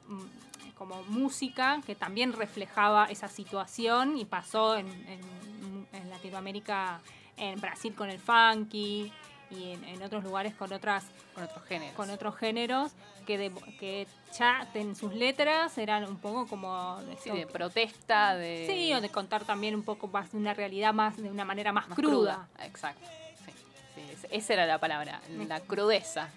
[0.77, 6.99] como música que también reflejaba esa situación y pasó en, en- en Latinoamérica,
[7.37, 9.11] en Brasil con el funky
[9.51, 11.05] y en, en otros lugares con otras
[11.35, 11.95] Con otros géneros.
[11.95, 12.91] con otros géneros
[13.27, 14.07] que, de- que
[14.37, 18.65] ya en sus letras eran un poco como de Sí, de protesta, de...
[18.67, 21.71] sí, o de contar también un poco más de una realidad más de una manera
[21.71, 22.47] más, más cruda.
[22.63, 23.05] Exacto.
[23.45, 23.51] Sí,
[23.95, 26.29] sí, es- esa era la palabra, la crudeza,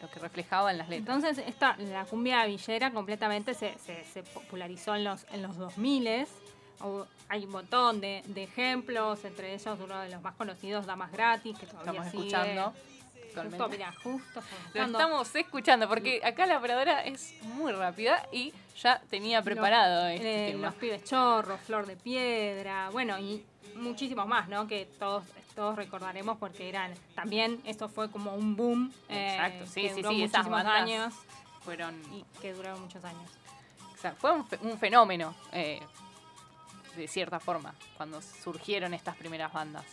[0.00, 1.16] lo que reflejaba en las letras.
[1.16, 6.26] Entonces, esta, la cumbia villera completamente se, se- se popularizó en los, en los 2000
[6.82, 11.12] o- hay un montón de, de ejemplos, entre ellos uno de los más conocidos, Damas
[11.12, 12.26] Gratis, que todavía Estamos sigue.
[12.28, 12.74] escuchando.
[14.02, 14.42] Justo, justo
[14.74, 20.14] Lo estamos escuchando porque acá la operadora es muy rápida y ya tenía preparado los,
[20.14, 20.66] este eh, tema.
[20.66, 23.44] los pibes chorros, flor de piedra, bueno, y
[23.76, 24.66] muchísimos más, ¿no?
[24.66, 25.22] Que todos,
[25.60, 28.90] todos recordaremos porque eran, también esto fue como un boom.
[29.10, 31.14] eh, Exacto, sí, que sí, duró sí, esas muchísimos bandas años
[31.62, 33.30] Fueron, y que duraron muchos años.
[33.94, 35.82] o sea, fue un, fe- un fenómeno, eh,
[36.96, 39.84] de cierta forma, cuando surgieron estas primeras bandas.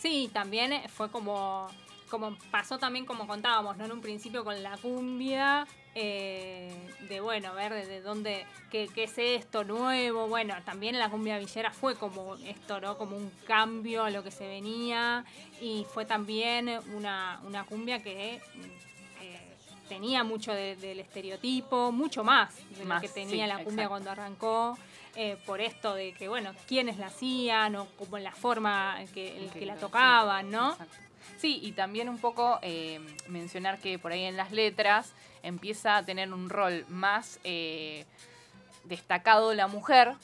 [0.00, 1.68] Sí, también fue como,
[2.12, 3.86] como pasó también como contábamos, ¿no?
[3.86, 6.70] En un principio con la cumbia, eh,
[7.08, 10.28] de bueno, ver desde dónde, qué, qué es esto nuevo.
[10.28, 12.98] Bueno, también la cumbia villera fue como esto, ¿no?
[12.98, 15.24] Como un cambio a lo que se venía
[15.58, 18.34] y fue también una, una cumbia que
[19.22, 19.56] eh,
[19.88, 23.84] tenía mucho de- del estereotipo, mucho más de Más, lo que tenía sí, la cumbia
[23.84, 23.88] exacto.
[23.88, 24.78] cuando arrancó.
[25.16, 29.50] eh, por esto de que, bueno, quiénes la hacían o como la forma que, el
[29.50, 30.72] Que la tocaban, ¿no?
[30.72, 30.96] exacto.
[31.38, 36.04] Sí, y también un poco eh, mencionar que por ahí en las letras empieza a
[36.04, 38.04] tener un rol más eh,
[38.84, 40.14] destacado la mujer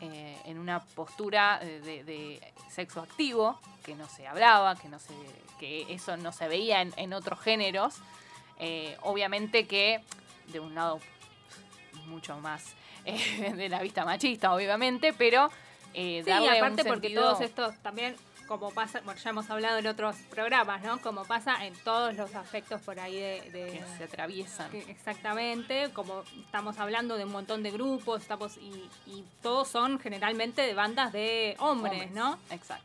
[0.00, 5.12] eh, en una postura de, sexo activo, que no se hablaba, que, no se,
[5.58, 7.96] que eso no se veía en, en otros géneros.
[9.02, 10.02] Obviamente que
[10.48, 11.00] de un lado
[12.06, 12.64] mucho más
[13.04, 15.50] de la vista machista, obviamente, pero
[15.94, 18.16] eh, Sí, aparte porque sentido- todos estos también,
[18.50, 21.00] como pasa, bueno, ya hemos hablado en otros programas, ¿no?
[21.00, 23.40] Como pasa en todos los aspectos por ahí de...
[23.52, 24.68] de- que se atraviesan.
[24.72, 30.00] que- exactamente, como estamos hablando de un montón de grupos, estamos y, y todos son
[30.00, 32.40] generalmente de bandas de hombres, ¿no?
[32.50, 32.84] Exacto,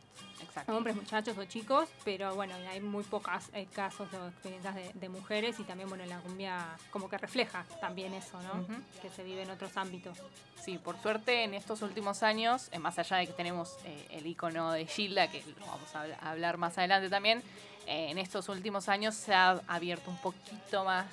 [0.60, 0.76] exacto.
[0.76, 3.30] Hombres, muchachos o chicos, pero bueno, hay muy pocos
[3.74, 8.14] casos o experiencias de, de mujeres y también, bueno, la cumbia como que refleja también
[8.14, 8.66] eso, ¿no?
[9.02, 10.18] Que se vive en otros ámbitos.
[10.64, 14.26] Sí, por suerte en estos últimos años, eh, más allá de que tenemos eh, el
[14.26, 17.42] icono de Gilda, que lo vamos a habl- a hablar más adelante también,
[17.86, 21.06] eh, en estos últimos años se ha abierto un poquito más,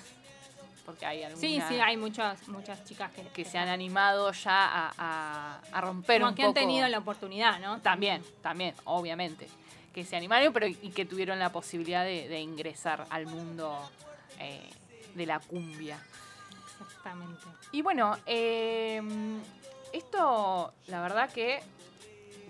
[0.86, 4.66] porque hay algunas Sí, sí, hay muchas muchas chicas que, que se han animado ya
[4.66, 6.50] a, a- a romper como un que poco.
[6.50, 7.80] han tenido la oportunidad, ¿no?
[7.82, 9.48] También, también, obviamente.
[9.94, 13.78] Que se animaron, pero y que tuvieron la posibilidad de, de ingresar al mundo
[14.40, 14.70] eh,
[15.14, 16.00] de la cumbia.
[16.82, 17.46] Exactamente.
[17.72, 19.02] Y bueno, eh,
[19.94, 21.62] esto la verdad que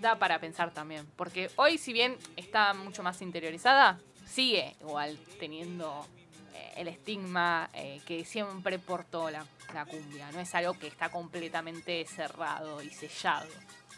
[0.00, 6.06] da para pensar también, porque hoy si bien está mucho más interiorizada, sigue igual teniendo
[6.54, 11.10] eh, el estigma eh, que siempre portó la, la cumbia, no es algo que está
[11.10, 13.48] completamente cerrado y sellado,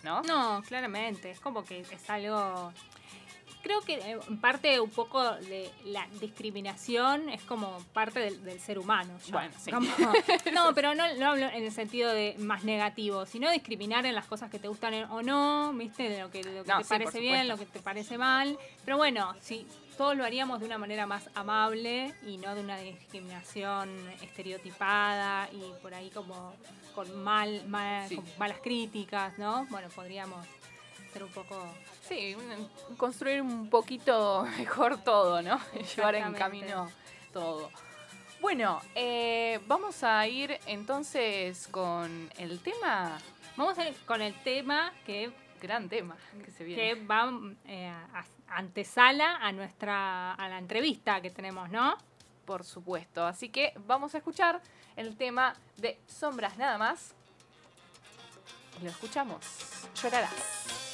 [0.02, 0.22] ¿no?
[0.22, 2.72] No, claramente, es como que es algo...
[3.62, 8.78] Creo que eh, parte un poco de la discriminación es como parte del, del ser
[8.78, 9.18] humano.
[9.26, 9.32] ya.
[9.32, 9.72] Bueno, sí.
[9.72, 9.88] Como-
[10.54, 14.26] no, pero no, no hablo en el sentido de más negativo, sino discriminar en las
[14.26, 16.08] cosas que te gustan o no, ¿viste?
[16.08, 18.16] De lo que, de lo que No, te sí, parece bien, lo que te parece
[18.16, 18.56] mal.
[18.84, 22.76] Pero bueno, si todos lo haríamos de una manera más amable y no de una
[22.78, 23.88] discriminación
[24.22, 26.54] estereotipada y por ahí como
[26.94, 28.16] con mal, mal- Sí.
[28.16, 29.66] con malas críticas, ¿no?
[29.70, 30.46] Bueno, podríamos
[31.12, 31.66] ser un poco
[32.08, 35.58] Sí, un- construir un poquito mejor todo, ¿no?
[35.96, 36.90] Llevar en camino
[37.32, 37.70] todo.
[38.40, 43.18] Bueno, eh, vamos a ir entonces con el tema.
[43.56, 46.82] Vamos a ir con el tema que, Gran tema que se viene.
[46.94, 47.30] que va
[47.66, 51.96] eh, a- antesala a nuestra a la entrevista que tenemos, ¿no?
[52.44, 53.26] Por supuesto.
[53.26, 54.60] Así que vamos a escuchar
[54.96, 57.14] el tema de Sombras nada más.
[58.80, 59.40] Y lo escuchamos.
[60.00, 60.30] Llorarás.
[60.32, 60.85] Llorarás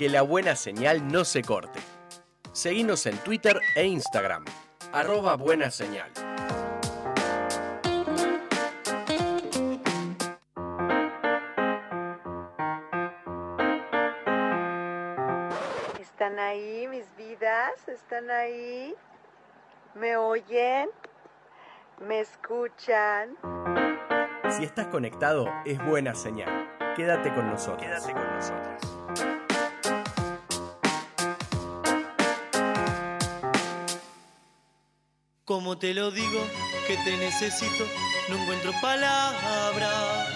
[0.00, 1.78] Que la buena señal no se corte.
[2.52, 4.46] Seguinos en Twitter e Instagram.
[4.94, 6.10] Arroba buena señal.
[16.00, 17.86] ¿Están ahí mis vidas?
[17.86, 18.94] ¿Están ahí?
[19.94, 20.88] ¿Me oyen?
[21.98, 23.36] ¿Me escuchan?
[24.48, 26.70] Si estás conectado, es buena señal.
[26.96, 27.82] Quédate con nosotros.
[27.82, 28.89] Quédate con nosotros.
[35.50, 36.46] Como te lo digo,
[36.86, 37.84] que te necesito,
[38.28, 40.28] no encuentro palabras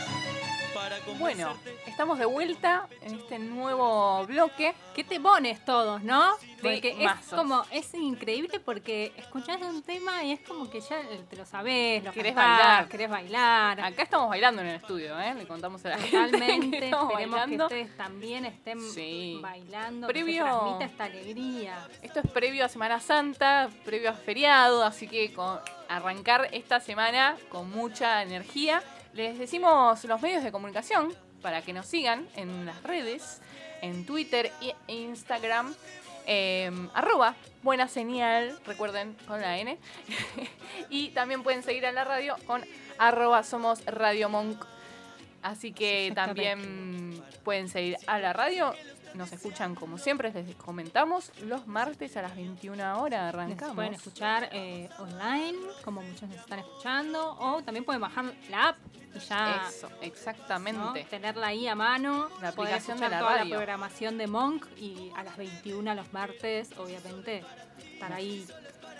[0.74, 4.74] para Bueno, estamos de vuelta en este nuevo bloque.
[4.92, 6.36] Qué temones todos, ¿no?
[6.70, 7.38] De es mazos.
[7.38, 10.96] como, es increíble porque escuchás un tema y es como que ya
[11.28, 12.88] te lo sabés, lo Querés cantás, bailar.
[12.88, 13.80] querés bailar.
[13.80, 15.34] Acá estamos bailando en el estudio, ¿eh?
[15.34, 16.16] Le contamos a la gente.
[16.16, 17.68] Totalmente, que estamos esperemos bailando.
[17.68, 19.38] que ustedes también estén Sí.
[19.42, 21.88] bailando, Previo- que se transmita esta alegría.
[22.02, 27.36] Esto es previo a Semana Santa, previo a feriado, así que con arrancar esta semana
[27.48, 28.82] con mucha energía.
[29.12, 33.40] Les decimos los medios de comunicación para que nos sigan en las redes,
[33.82, 35.74] en Twitter e Instagram.
[36.26, 39.78] Eh, arroba buena señal, recuerden con la N.
[40.90, 42.62] y también pueden seguir a la radio con
[42.98, 44.64] arroba somos Radio Monk.
[45.42, 48.74] Así que también pueden seguir a la radio.
[49.14, 53.74] Nos escuchan como siempre, les comentamos, los martes a las 21 horas Nos arrancamos.
[53.76, 58.76] pueden escuchar eh, online, como muchos nos están escuchando, o también pueden bajar la app
[59.14, 59.96] y ya Eso, ¿no?
[60.02, 61.04] exactamente.
[61.08, 63.50] tenerla ahí a mano, La aplicación de la toda radio.
[63.50, 67.44] la programación de Monk y a las 21 los martes, obviamente,
[67.92, 68.44] estar ahí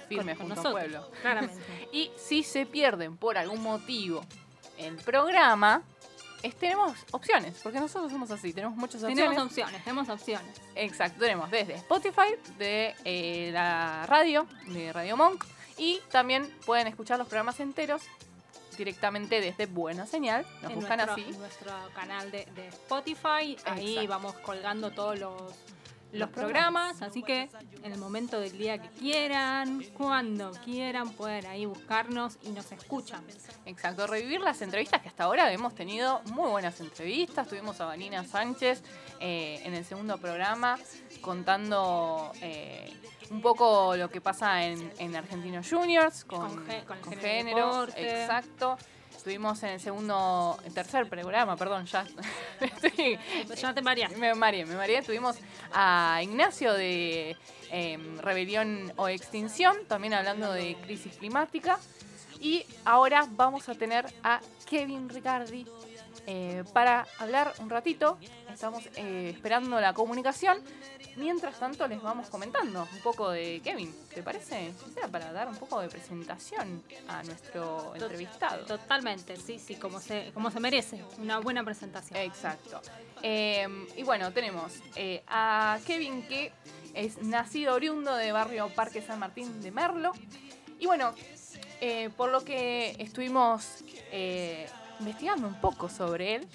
[0.09, 1.21] Firme con, junto con al nosotros, pueblo.
[1.23, 1.89] Claramente.
[1.93, 4.25] Y si se pierden por algún motivo
[4.79, 5.83] el programa,
[6.47, 9.17] es- tenemos opciones, porque nosotros somos así, tenemos muchas opciones.
[9.25, 10.61] tenemos opciones, tenemos opciones.
[10.75, 15.45] Exacto, tenemos desde Spotify, de eh, la radio, de Radio Monk,
[15.79, 18.03] y también pueden escuchar los programas enteros
[18.77, 20.45] directamente desde Buena Señal.
[20.63, 21.39] Nos en buscan nuestro, así.
[21.39, 23.57] nuestro canal de, de Spotify.
[23.67, 24.09] Ahí Exacto.
[24.09, 25.53] vamos colgando todos los,
[26.15, 27.03] los programas.
[27.03, 27.49] Así que
[27.83, 33.23] en el momento del día que quieran, cuando quieran, pueden ahí buscarnos y nos escuchan.
[33.67, 37.49] Exacto, revivir las entrevistas que hasta ahora hemos tenido muy buenas entrevistas.
[37.49, 38.83] Tuvimos a Vanina Sánchez
[39.21, 40.79] eh, en el segundo programa
[41.21, 42.93] contando eh,
[43.31, 47.13] un poco lo que pasa en, en Argentinos Juniors con, Con gé- con el con
[47.15, 47.71] género género.
[47.87, 48.23] deporte.
[48.23, 48.77] Exacto.
[49.25, 52.05] Estuvimos en el segundo, tercer programa, perdón, ya
[52.61, 53.19] estoy,
[53.57, 54.19] Ya te mareaste.
[54.19, 55.01] me mareé, me mareé.
[55.01, 55.39] Tuvimos
[55.73, 57.35] a Ignacio de
[57.71, 61.79] em, Rebelión o Extinción, también hablando de crisis climática.
[62.39, 65.65] Y ahora vamos a tener a Kevin Ricardi
[66.27, 68.19] eh, para hablar un ratito.
[68.53, 70.59] Estamos eh, esperando la comunicación.
[71.17, 73.95] Mientras tanto, les vamos comentando un poco de Kevin.
[74.13, 74.73] ¿Te parece?
[74.85, 78.65] Gisela, para dar un poco de presentación a nuestro entrevistado.
[78.65, 81.05] Totalmente, sí, sí, como se, como se merece.
[81.19, 82.19] Una buena presentación.
[82.19, 82.81] Exacto.
[83.23, 84.73] Eh, y bueno, tenemos
[85.29, 86.53] a Kevin que
[86.95, 90.13] es nacido oriundo de barrio Parque San Martín de Merlo.
[90.81, 91.15] Y bueno,
[92.17, 93.85] por lo que estuvimos
[95.01, 96.49] investigando un poco sobre él,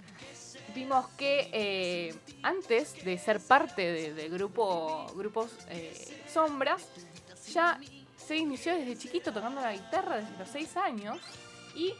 [0.76, 6.88] vimos que eh, antes de ser parte de- del grupo grupos eh, Sombras,
[7.52, 7.80] ya
[8.18, 11.18] se inició desde chiquito tocando la guitarra desde los 6 años
[11.76, 11.94] y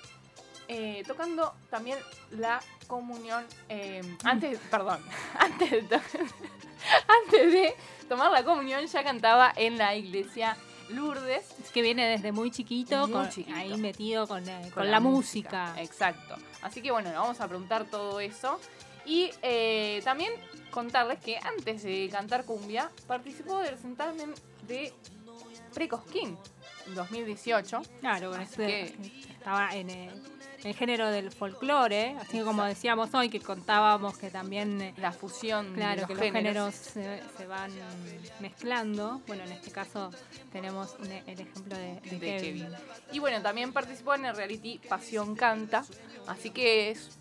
[0.68, 1.98] eh, tocando también
[2.32, 3.44] la comunión.
[3.70, 5.04] eh, antes, perdón,
[5.40, 5.96] antes de,
[7.26, 7.76] antes de
[8.08, 10.56] tomar la comunión ya cantaba en la iglesia
[10.90, 11.46] Lourdes.
[11.64, 13.56] Es que viene desde muy chiquito, Muy con- chiquito.
[13.58, 15.74] ahí metido con, eh, con la, música.
[15.78, 16.36] Exacto.
[16.62, 18.60] Así que bueno, le vamos a preguntar todo eso.
[19.06, 20.32] Y eh, también
[20.72, 24.34] contarles que antes de cantar cumbia, participó del certamen
[24.68, 24.94] de
[25.74, 26.38] Precosquín
[26.88, 27.82] en 2018.
[28.00, 30.24] Claro, Así este- que- estaba en el,
[30.64, 35.74] el género del folclore, así como decíamos hoy, que contábamos que también, eh, La fusión
[35.74, 36.76] claro, de que los los géneros.
[36.94, 37.72] géneros se, se van
[38.40, 39.22] mezclando.
[39.28, 40.12] Bueno, en este caso
[40.52, 42.40] tenemos un- el ejemplo de, de de Kevin.
[42.42, 42.76] Kevin.
[43.12, 45.84] Y bueno, también participó en el reality Pasión Canta.
[46.28, 47.18] Así que es,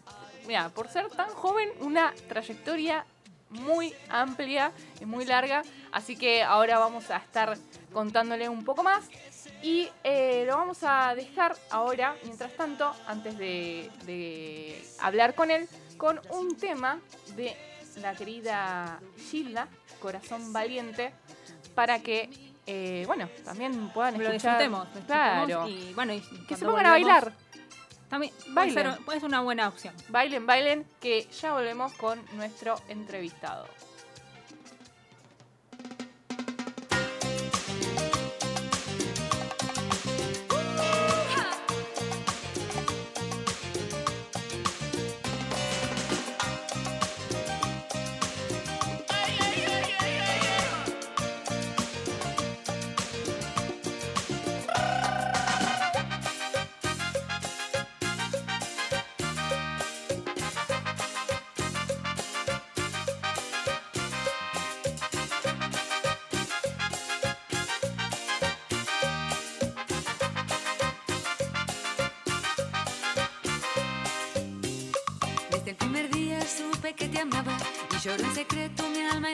[0.46, 3.04] mira, por ser tan joven, una trayectoria
[3.50, 5.62] muy amplia y muy larga.
[5.92, 7.56] Así que ahora vamos a estar
[7.92, 9.04] contándole un poco más.
[9.62, 15.68] Y eh, lo vamos a dejar ahora, mientras tanto, antes de, de hablar con él,
[15.96, 17.00] con un tema
[17.34, 17.56] de
[18.00, 19.66] la querida Gilda,
[20.00, 21.12] Corazón Valiente,
[21.74, 22.30] para que,
[22.66, 24.58] eh, bueno, también puedan Lo escuchar.
[24.62, 25.46] disfrutemos, lo Claro.
[25.46, 27.32] disfrutemos y bueno, y Que se pongan a bailar.
[28.08, 28.92] También puede Bailen.
[28.94, 29.94] ser, puede ser una buena opción.
[30.08, 33.66] Bailen, bailen, que ya volvemos con nuestro entrevistado.
[77.98, 79.30] Y lloro en secreto mi alma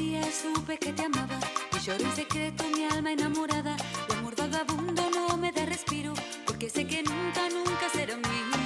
[0.00, 1.38] día supe que te amaba
[1.76, 3.76] y lloré en secreto mi alma enamorada.
[4.06, 6.14] Tu amor vagabundo no me da respiro
[6.46, 8.56] porque sé que nunca, nunca será mío.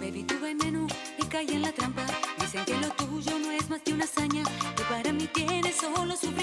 [0.00, 0.86] Bebí tu veneno
[1.20, 2.06] y caí en la trampa.
[2.40, 4.44] Dicen que lo tuyo no es más que una hazaña,
[4.76, 6.37] que para mí tiene solo sufrimiento,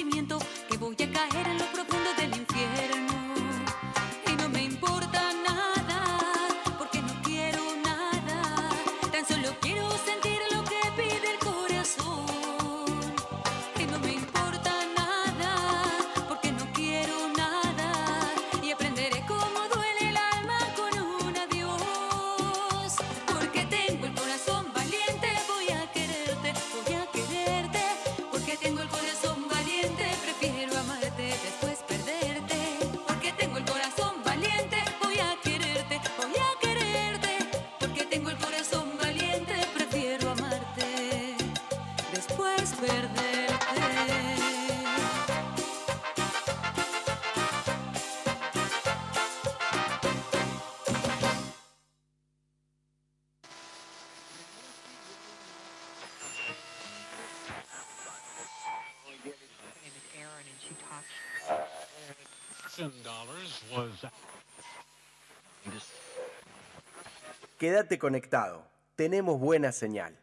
[67.66, 68.70] Quédate conectado.
[68.96, 70.16] Tenemos buena señal.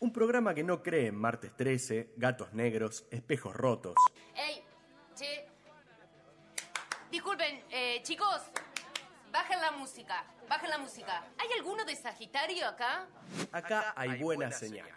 [0.00, 3.94] Un programa que no cree en martes 13, gatos negros, espejos rotos.
[4.34, 4.64] ¡Ey!
[5.14, 5.46] Che.
[7.08, 8.42] Disculpen, eh, chicos.
[9.30, 10.24] Bajen la música.
[10.48, 11.24] Bajen la música.
[11.38, 13.06] ¿Hay alguno de Sagitario acá?
[13.52, 14.90] Acá hay buena señal.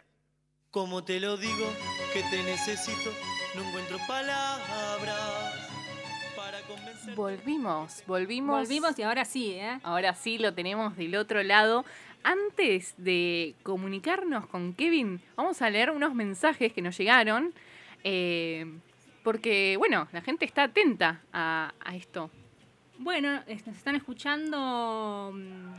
[0.71, 1.67] Como te lo digo,
[2.13, 3.11] que te necesito,
[3.53, 5.60] no encuentro palabras.
[7.15, 8.59] Volvimos, volvimos.
[8.67, 9.79] Volvimos y ahora sí, ¿eh?
[9.83, 11.85] Ahora sí lo tenemos del otro lado.
[12.23, 17.53] Antes de comunicarnos con Kevin, vamos a leer unos mensajes que nos llegaron.
[18.03, 18.65] eh,
[19.23, 22.31] porque, bueno, la gente está atenta a, a esto.
[22.97, 25.73] Bueno, es- nos están escuchando mm,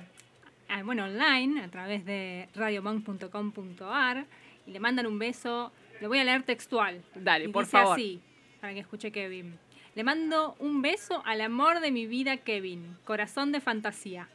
[0.68, 4.26] ah, bueno, online a través de radiomonk.com.ar
[4.66, 5.72] y le mandan un beso.
[6.00, 7.02] Lo voy a leer textual.
[7.16, 7.94] Dale, Y por dice favor.
[7.94, 8.20] así,
[8.60, 9.58] para que escuche Kevin.
[9.94, 12.96] Le mando un beso al amor de mi vida, Kevin.
[13.04, 14.26] Corazón de fantasía.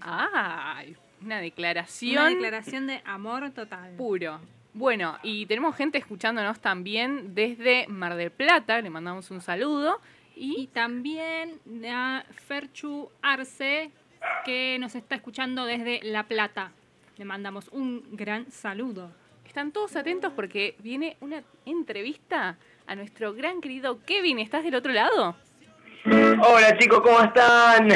[0.00, 0.96] ¡Ay!
[1.22, 2.18] Una declaración.
[2.18, 3.94] Una declaración de amor total.
[3.96, 4.40] puro.
[4.74, 10.00] Bueno, y tenemos gente escuchándonos también desde Mar del Plata, le mandamos un saludo.
[10.36, 13.90] Y también a Ferchu Arce,
[14.44, 16.72] que nos está escuchando desde La Plata.
[17.16, 19.10] Le mandamos un gran saludo.
[19.44, 22.56] Están todos atentos porque viene una entrevista
[22.88, 24.38] a nuestro gran querido Kevin.
[24.38, 25.36] ¿Estás del otro lado?
[26.06, 27.90] Hola chicos, ¿cómo están?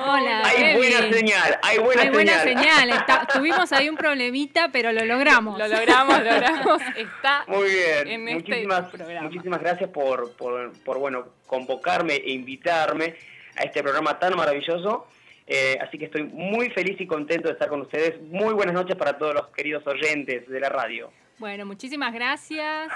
[0.00, 0.76] Hola, hay Kevin.
[0.78, 2.62] buena señal, hay buena Hay buena señal.
[2.64, 2.90] señal.
[2.90, 5.56] está- tuvimos ahí un problemita, pero lo logramos.
[5.58, 6.82] Lo logramos, lo logramos.
[6.96, 9.22] Está Muy bien, en este muchísimas, programa.
[9.28, 13.14] muchísimas gracias por, por, por, bueno, convocarme e invitarme
[13.56, 15.06] a este programa tan maravilloso.
[15.46, 18.20] Eh, así que estoy muy feliz y contento de estar con ustedes.
[18.22, 21.12] Muy buenas noches para todos los queridos oyentes de la radio.
[21.38, 22.90] Bueno, muchísimas gracias.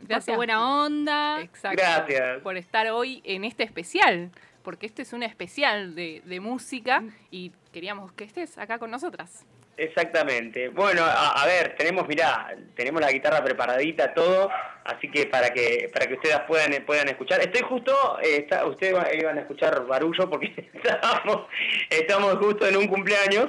[0.00, 0.34] Por Gracias.
[0.34, 1.40] tu buena onda.
[1.42, 1.80] Exacto.
[1.80, 2.38] Gracias.
[2.42, 4.30] Por estar hoy en este especial.
[4.62, 9.46] Porque este es un especial de, de música y queríamos que estés acá con nosotras.
[9.78, 10.68] Exactamente.
[10.68, 14.50] Bueno, a, a ver, tenemos, mirá, tenemos la guitarra preparadita, todo,
[14.84, 17.40] así que para que para que ustedes puedan puedan escuchar.
[17.40, 21.46] Estoy justo, eh, está- ustedes va- iban a escuchar barullo porque estamos,
[21.88, 23.48] estamos justo en un cumpleaños,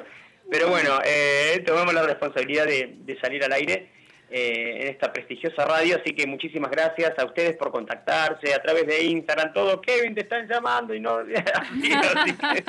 [0.49, 3.91] pero bueno, eh, tomamos la responsabilidad de, de salir al aire
[4.34, 9.04] en esta prestigiosa radio, así que muchísimas gracias a ustedes por contactarse a través de
[9.04, 11.18] Instagram, todo, Kevin, te están llamando y no...
[11.18, 12.64] así, así que-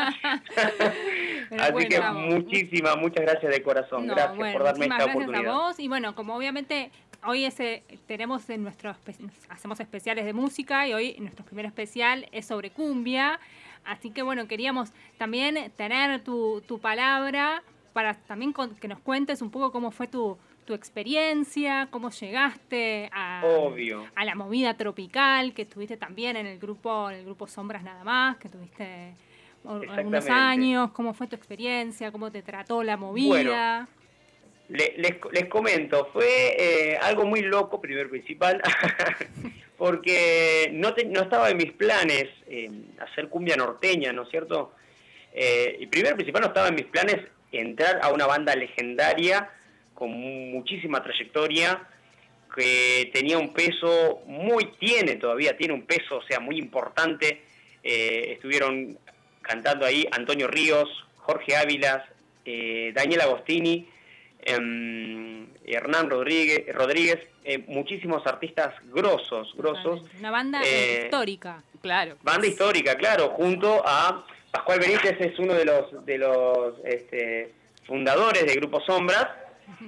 [1.59, 4.07] Así bueno, que muchísimas, muchas gracias de corazón.
[4.07, 5.51] No, gracias bueno, por darme esta gracias oportunidad.
[5.53, 5.79] a vos.
[5.79, 6.91] Y bueno, como obviamente
[7.27, 12.27] hoy ese, tenemos en nuestro espe- hacemos especiales de música y hoy nuestro primer especial
[12.33, 13.39] es sobre cumbia.
[13.85, 19.43] Así que bueno, queríamos también tener tu, tu palabra para también con- que nos cuentes
[19.43, 24.07] un poco cómo fue tu, tu experiencia, cómo llegaste a, Obvio.
[24.15, 28.05] a la movida tropical, que estuviste también en el grupo, en el grupo Sombras Nada
[28.05, 29.15] Más, que tuviste
[29.65, 33.89] algunos años, cómo fue tu experiencia, cómo te trató la movida.
[34.69, 38.63] Le- les, les comento, fue eh, algo muy loco, primero principal,
[39.77, 44.75] porque no, te- no estaba en mis planes eh, hacer cumbia norteña, ¿no es cierto?
[45.33, 47.17] Eh, y primero principal no estaba en mis planes
[47.51, 49.51] entrar a una banda legendaria
[49.95, 51.83] con mu- muchísima trayectoria,
[52.55, 57.43] que tenía un peso muy, tiene todavía, tiene un peso, o sea, muy importante.
[57.83, 58.99] Eh, estuvieron
[59.41, 62.03] cantando ahí Antonio Ríos, Jorge Ávilas,
[62.45, 63.89] eh, Daniel Agostini,
[64.45, 70.03] em, Hernán Rodríguez, Rodríguez eh, muchísimos artistas grosos, grosos.
[70.19, 71.63] Una banda Eh, histórica.
[71.81, 72.17] Claro.
[72.23, 77.53] Banda histórica, claro, junto a Pascual Benítez es uno de los de los este,
[77.87, 79.27] fundadores de Grupo Sombras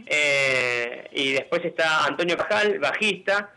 [0.07, 3.55] eh, y después está Antonio Cajal, bajista,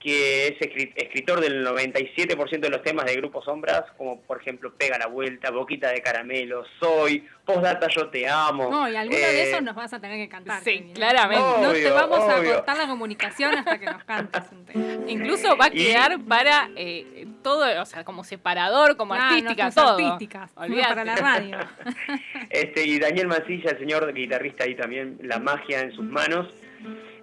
[0.00, 4.72] que es escri- escritor del 97% de los temas de Grupo Sombras, como por ejemplo
[4.74, 8.70] Pega la Vuelta, Boquita de Caramelo, Soy, Postdata Yo Te Amo.
[8.70, 10.64] No, y alguno eh, de esos nos vas a tener que cantar.
[10.64, 10.92] Sí, ¿eh?
[10.94, 11.44] claramente.
[11.44, 14.84] No te Obvio, vamos a cortar la comunicación hasta que nos cantes un tema.
[15.06, 19.70] Incluso va a Y- quedar para eh, todo, o sea, como separador, como Ah, artística,
[19.70, 19.98] todo.
[19.98, 21.58] artísticas, no para la radio.
[22.48, 26.48] Este, y Daniel Mancilla, el señor guitarrista ahí también, la magia en sus manos.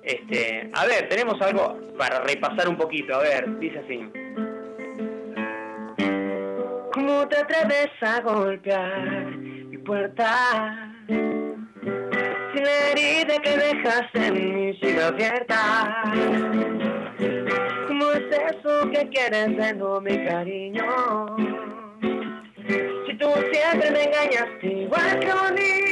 [0.08, 4.10] Este, a ver, tenemos algo para repasar un poquito, a ver, dice así.
[6.94, 10.94] ¿Cómo te atreves a golpear mi puerta?
[11.10, 16.02] Si la herida que dejaste en mí sigue abierta.
[17.88, 20.86] ¿Cómo es eso que quieres de no mi cariño?
[22.00, 25.32] Si tú siempre me engañaste igual que.
[25.32, 25.87] Oh,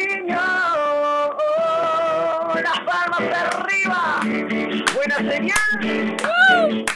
[2.65, 3.21] las palmas
[3.53, 4.19] arriba.
[4.95, 5.69] Buena señal.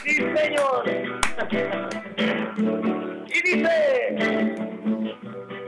[0.04, 0.82] Sí, señor.
[3.28, 3.74] Y dice.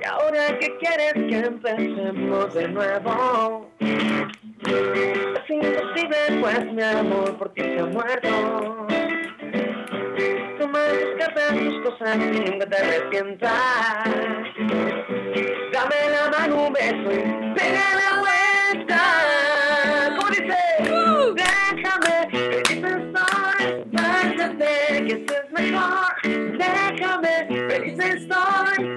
[0.01, 3.71] ¿Y ahora qué quieres que empecemos de nuevo?
[3.81, 8.87] Es imposible, pues mi amor por ti se ha muerto.
[10.59, 13.53] Toma tus cartas, tus cosas y nunca te arrepientas.
[15.73, 18.12] Dame la mano, un beso y pega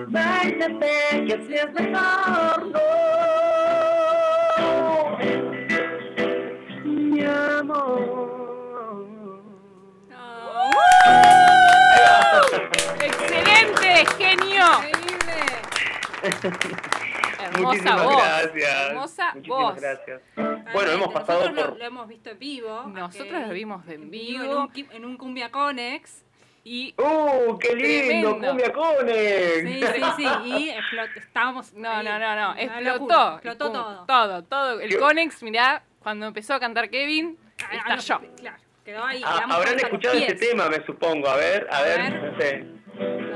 [0.07, 2.67] váyate, que así es mejor.
[4.57, 5.17] No,
[6.83, 8.35] mi amor.
[12.99, 14.05] ¡Excelente!
[14.17, 14.65] ¡Genio!
[17.39, 18.15] Hermosa Muchísimas voz.
[18.17, 18.89] gracias.
[18.89, 19.75] Hermosa Muchísimas voz.
[19.81, 20.21] gracias.
[20.73, 21.79] Bueno, hemos pasado Nosotros lo, por...
[21.79, 22.83] lo hemos visto en vivo.
[22.87, 24.59] Nosotros lo vimos en en vivo.
[24.61, 26.24] un, qui- en un Cumbia Conex.
[26.67, 28.37] Y ¡Uh, qué lindo!
[28.37, 28.47] Tremendo.
[28.47, 29.69] ¡Cumbia Conex!
[29.69, 30.23] Sí, sí, sí.
[30.45, 31.71] Y explot- estábamos.
[31.75, 32.55] No, ahí, no, no, no.
[32.57, 33.33] Explotó.
[33.33, 34.05] Explotó todo.
[34.07, 34.79] Todo, todo.
[34.81, 37.37] El Qué- Conex, mirá, cuando empezó a cantar Kevin,
[37.69, 38.19] Ah, estalló.
[38.27, 39.21] no, Claro, quedó ahí.
[39.23, 41.27] Ah, Habrán escuchado este tema, me supongo.
[41.29, 42.23] A ver, a, A ver, ver.
[42.23, 42.65] no sé.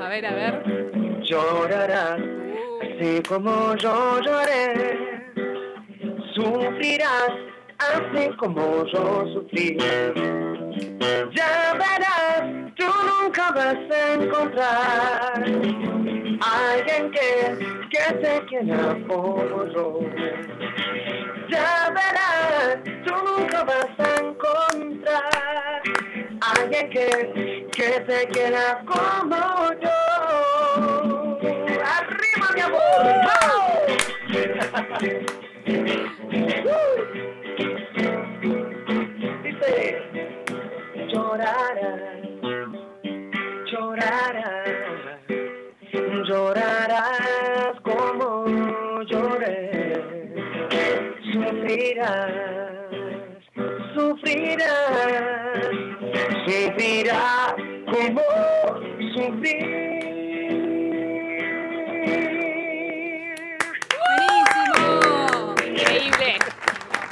[0.01, 1.21] A ver, a ver.
[1.21, 2.19] Llorarás
[2.81, 4.97] así como yo lloré.
[6.33, 7.31] Sufrirás
[7.77, 9.77] así como yo sufrí.
[11.35, 15.43] Ya verás, tú nunca vas a encontrar
[16.41, 17.27] alguien que,
[17.91, 19.99] que te quiera como yo.
[21.49, 25.81] Ya verás, tú nunca vas a encontrar
[26.55, 29.99] alguien que, que te quiera como yo.
[31.83, 32.79] ¡Arriba, mi amor!
[54.57, 55.69] sufrirás,
[56.45, 57.53] sufrirás
[57.85, 58.21] como
[59.13, 59.59] sufrí.
[64.07, 65.55] ¡Buenísimo!
[65.67, 66.37] Increíble.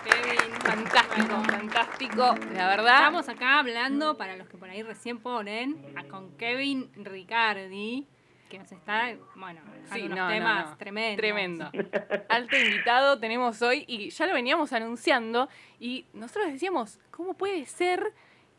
[0.04, 0.52] Kevin.
[0.62, 2.36] Fantástico, fantástico.
[2.54, 2.96] La verdad.
[2.98, 8.08] Estamos acá hablando, para los que por ahí recién ponen, a- con Kevin Ricardi,
[8.50, 9.62] que nos está, bueno,
[9.94, 10.78] Sí, unos no, temas no.
[10.78, 11.18] tremendos.
[11.18, 11.72] Tremendo.
[12.30, 18.14] Alto invitado tenemos hoy y ya lo veníamos anunciando y nosotros decíamos, ¿cómo puede ser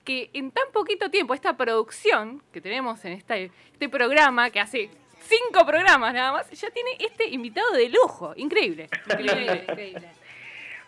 [0.05, 4.91] que en tan poquito tiempo esta producción que tenemos en esta, este programa, que hace
[5.21, 8.33] cinco programas nada más, ya tiene este invitado de lujo?
[8.37, 8.89] Increíble.
[9.07, 10.09] Increíble, increíble.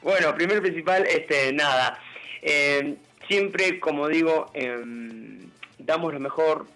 [0.03, 1.99] Bueno, primero y principal, este, nada.
[2.43, 2.97] eh,
[3.29, 6.67] siempre, como digo, em, damos lo mejor,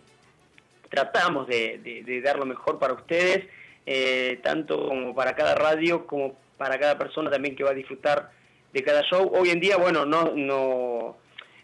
[0.94, 3.46] tratamos de, dar lo mejor para ustedes,
[3.86, 8.30] eh, tanto como para cada radio, como para cada persona también que va a disfrutar
[8.72, 9.30] de cada show.
[9.34, 11.16] Hoy en día, bueno, no, no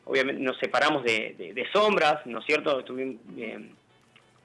[0.04, 2.80] obviamente nos separamos de sombras, ¿no es cierto?
[2.80, 3.70] Estuvimos eh,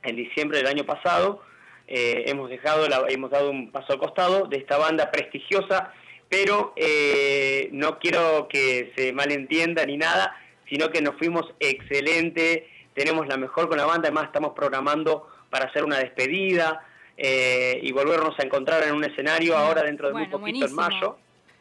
[0.04, 1.42] en diciembre del año pasado,
[1.88, 5.92] eh, hemos dejado, la- hemos dado un paso al costado de esta banda prestigiosa,
[6.30, 10.36] pero eh, no quiero que se malentienda ni nada,
[10.70, 15.66] sino que nos fuimos excelente, tenemos la mejor con la banda, además estamos programando para
[15.66, 16.82] hacer una despedida
[17.18, 20.82] eh, y volvernos a encontrar en un escenario ahora dentro de Bueno, muy poquito buenísimo.
[20.82, 21.18] en mayo.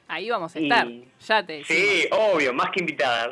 [0.07, 0.87] Ahí vamos a Y- estar,
[1.21, 1.83] ya te decimos.
[1.83, 3.31] Sí, obvio, más que invitadas.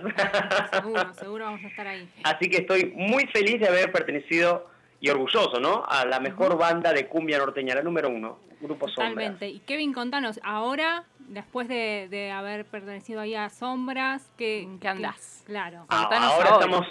[0.73, 2.09] Seguro, seguro vamos a estar ahí.
[2.25, 4.69] Así que estoy muy feliz de haber pertenecido
[5.01, 5.85] y orgulloso, ¿no?
[5.87, 9.09] A la mejor banda de cumbia norteña, la número uno, Grupo Sombra.
[9.11, 9.49] Totalmente.
[9.49, 14.89] Y Kevin, contanos, ahora, después de, de haber pertenecido ahí a Sombras, ¿qué, ¿En qué
[14.89, 15.43] andás?
[15.45, 15.85] claro.
[15.89, 16.65] Ah, Contanos ahora ahora.
[16.67, 16.87] estamos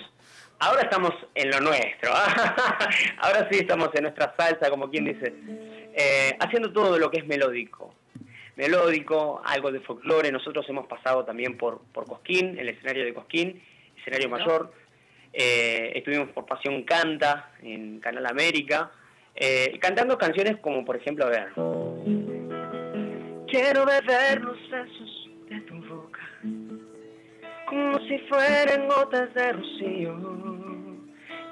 [0.62, 2.12] ahora estamos en lo nuestro.
[3.18, 5.34] ahora sí estamos en nuestra salsa, como quien dice,
[5.94, 7.94] eh, haciendo todo lo que es melódico.
[8.56, 10.32] Melódico, algo de folclore.
[10.32, 13.62] Nosotros hemos pasado también por, por Cosquín, el escenario de Cosquín,
[13.98, 14.72] escenario mayor.
[15.34, 18.92] Eh, estuvimos por Pasión Canta en Canal América,
[19.34, 21.48] eh, cantando canciones como, por ejemplo, a ver.
[23.48, 25.11] Quiero beber los besos
[27.72, 30.14] como si fueran gotas de rocío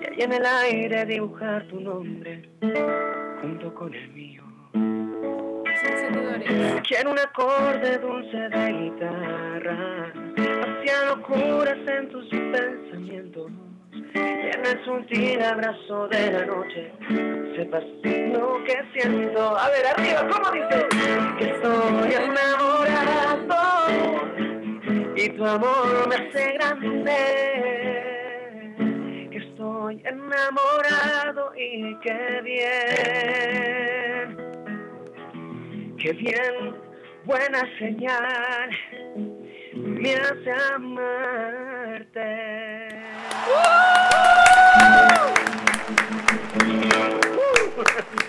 [0.02, 2.42] y ahí en el aire dibujar tu nombre
[3.42, 4.44] junto con el mío.
[6.86, 13.50] Quiero un acorde dulce de guitarra, hacia locuras en tus pensamientos.
[14.14, 16.92] El sutil abrazo de la noche,
[17.56, 17.84] sepas
[18.34, 19.58] lo que siento.
[19.58, 20.86] A ver, arriba, ¿cómo dice?
[21.38, 23.70] Que estoy enamorado
[25.22, 27.18] y tu amor me hace grande.
[29.32, 32.68] Que estoy enamorado y qué bien,
[35.98, 36.76] qué bien,
[37.26, 38.70] buena señal
[39.74, 42.30] me hace amarte.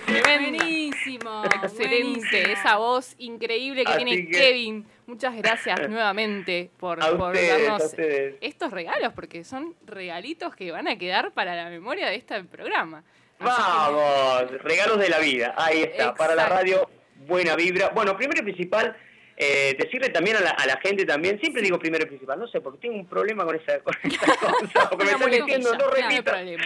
[0.07, 1.43] Buenísimo.
[1.45, 2.53] Excelente, buenísimo.
[2.53, 4.85] esa voz increíble que Así tiene que- Kevin.
[5.07, 7.95] Muchas gracias nuevamente por, por ustedes, darnos
[8.41, 13.03] estos regalos, porque son regalitos que van a quedar para la memoria de este programa.
[13.39, 15.53] Así que- Vamos, regalos de la vida.
[15.57, 16.89] Ahí está, para la radio,
[17.27, 17.89] buena vibra.
[17.89, 18.95] Bueno, primero y principal,
[19.35, 22.47] eh, decirle también a la, a la gente también, siempre digo primero y principal, no
[22.47, 25.87] sé, porque tengo un problema con esa, con esa cosa, porque me están diciendo, no
[25.87, 26.63] no.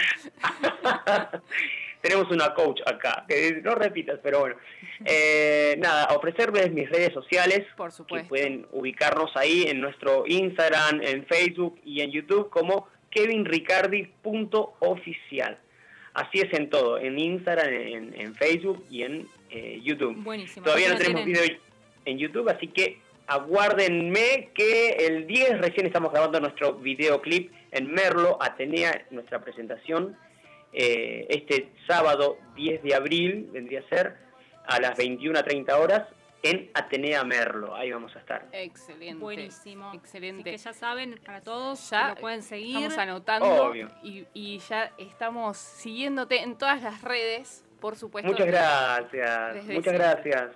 [2.05, 4.55] Tenemos una coach acá, que dice, no repitas, pero bueno.
[5.03, 8.29] Eh, nada, ofrecerles mis redes sociales, Por que supuesto.
[8.29, 15.57] pueden ubicarnos ahí en nuestro Instagram, en Facebook y en YouTube como kevinricardi.oficial.
[16.13, 20.15] Así es en todo, en Instagram, en, en Facebook y en eh, YouTube.
[20.23, 20.63] Buenísimo.
[20.63, 21.43] Todavía no tenemos tienen.
[21.43, 21.57] video
[22.05, 28.37] en YouTube, así que aguárdenme que el 10 recién estamos grabando nuestro videoclip en Merlo,
[28.41, 30.15] Atenea, nuestra presentación.
[30.75, 34.15] Eh, este sábado 10 de abril vendría a ser
[34.67, 36.07] a las 21 a 30 horas
[36.43, 37.75] en Atenea Merlo.
[37.75, 38.47] Ahí vamos a estar.
[38.51, 39.15] Excelente.
[39.15, 39.91] Buenísimo.
[39.93, 40.41] Excelente.
[40.41, 42.75] Así que ya saben, para todos, Ya lo pueden seguir.
[42.77, 43.89] Estamos anotando Obvio.
[44.03, 48.29] y, y ya estamos siguiéndote en todas las redes, por supuesto.
[48.31, 49.93] Muchas gracias, muchas siempre.
[49.93, 50.51] gracias.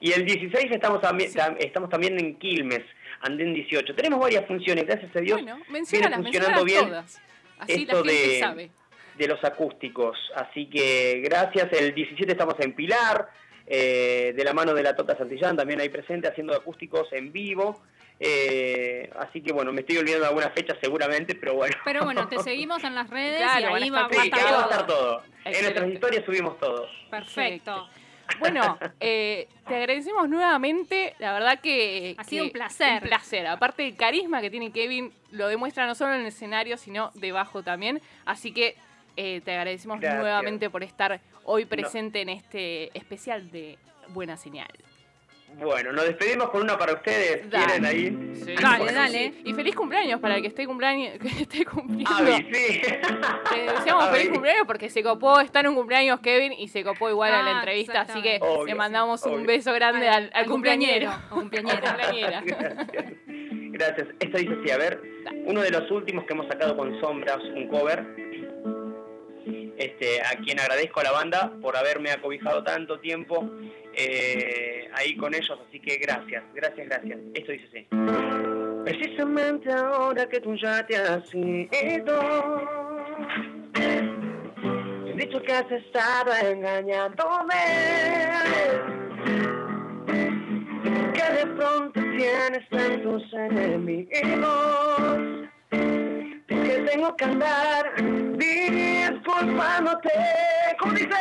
[0.00, 2.82] Y el 16 estamos también, tam- estamos también en Quilmes,
[3.20, 3.94] Andén 18.
[3.94, 5.40] Tenemos varias funciones, gracias a Dios.
[5.40, 7.22] Bueno, viene menciónalas, funcionando menciónalas bien todas.
[7.58, 8.70] Así esto la gente de- sabe.
[9.16, 10.18] De los acústicos.
[10.34, 11.72] Así que gracias.
[11.72, 13.28] El 17 estamos en Pilar,
[13.66, 17.80] eh, de la mano de la Tota Santillán, también ahí presente, haciendo acústicos en vivo.
[18.20, 21.74] Eh, así que bueno, me estoy olvidando de algunas fechas seguramente, pero bueno.
[21.84, 24.40] Pero bueno, te seguimos en las redes Claro, y ahí va, Sí, va a estar
[24.40, 24.70] va a todo.
[24.70, 25.22] estar todo.
[25.44, 26.86] En nuestras historias subimos todo.
[27.10, 27.88] Perfecto.
[28.38, 31.14] Bueno, eh, te agradecemos nuevamente.
[31.18, 32.14] La verdad que.
[32.16, 33.02] Ha sido que un placer.
[33.02, 33.46] Un placer.
[33.46, 37.62] Aparte del carisma que tiene Kevin, lo demuestra no solo en el escenario, sino debajo
[37.62, 38.00] también.
[38.24, 38.76] Así que
[39.16, 40.20] eh, te agradecemos Gracias.
[40.22, 44.68] nuevamente por estar hoy presente en este especial de Buena Señal.
[45.56, 47.48] Bueno, nos despedimos con una para ustedes.
[47.48, 47.64] Dale.
[47.66, 48.34] ¿Quieren ahí?
[48.44, 49.32] Sí, Dale, dale.
[49.34, 49.42] sí.
[49.44, 52.10] Y feliz cumpleaños para el que esté, cumpleaños, que esté cumpliendo.
[52.12, 52.80] Avi, sí.
[53.50, 57.08] Te deseamos feliz cumpleaños porque se copó, está en un cumpleaños Kevin y se copó
[57.08, 59.46] igual a la Ah, entrevista, así que Obvio, le mandamos un obvio.
[59.46, 61.12] beso grande al, al cumpleañero.
[61.30, 61.80] o cumpleañera.
[61.92, 62.42] Cumpleañera.
[62.44, 62.86] Gracias.
[63.70, 64.08] Gracias.
[64.18, 65.00] Esto dice así, a ver,
[65.46, 68.04] uno de los últimos que hemos sacado con Sombras, un cover,
[69.78, 73.50] este, a quien agradezco a la banda por haberme acobijado tanto tiempo
[73.94, 77.18] eh, ahí con ellos, así que gracias, gracias, gracias.
[77.34, 77.86] Esto dice así.
[78.84, 82.20] Precisamente ahora que tú ya te has ido,
[83.74, 87.54] han dicho que has estado engañándome
[91.14, 94.10] que de pronto tienes tantos enemigos
[96.82, 97.94] tengo que andar
[98.36, 100.10] disculpándote
[100.78, 101.14] como dice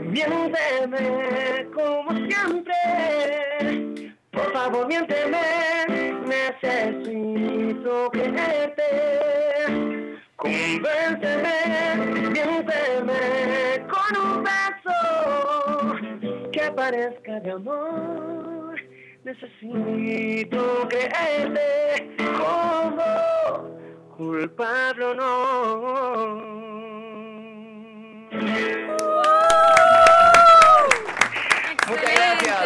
[0.00, 2.74] miénteme como siempre.
[4.30, 5.42] Por favor miénteme
[6.26, 8.88] necesito creerte
[10.36, 11.56] convénceme
[12.30, 13.20] miénteme
[13.88, 14.98] con un beso
[16.52, 18.74] que parezca de amor.
[19.24, 23.04] Necesito creerte como
[24.16, 26.54] culpable o no.
[31.88, 32.64] Muchas gracias.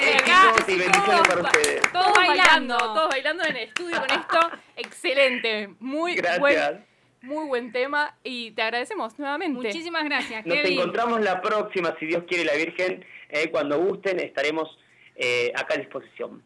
[0.00, 1.92] Éxitos y bendiciones para ustedes.
[1.92, 4.50] Todos bailando, todos bailando en el estudio con esto.
[4.76, 5.70] Excelente.
[5.80, 6.40] Muy Gracias.
[6.40, 6.84] buen,
[7.22, 9.54] muy buen tema y te agradecemos nuevamente.
[9.54, 13.04] Muchísimas gracias, Nos encontramos la próxima, si Dios quiere la Virgen.
[13.28, 14.78] eh, cuando gusten, estaremos
[15.16, 16.42] eh, acá a disposición.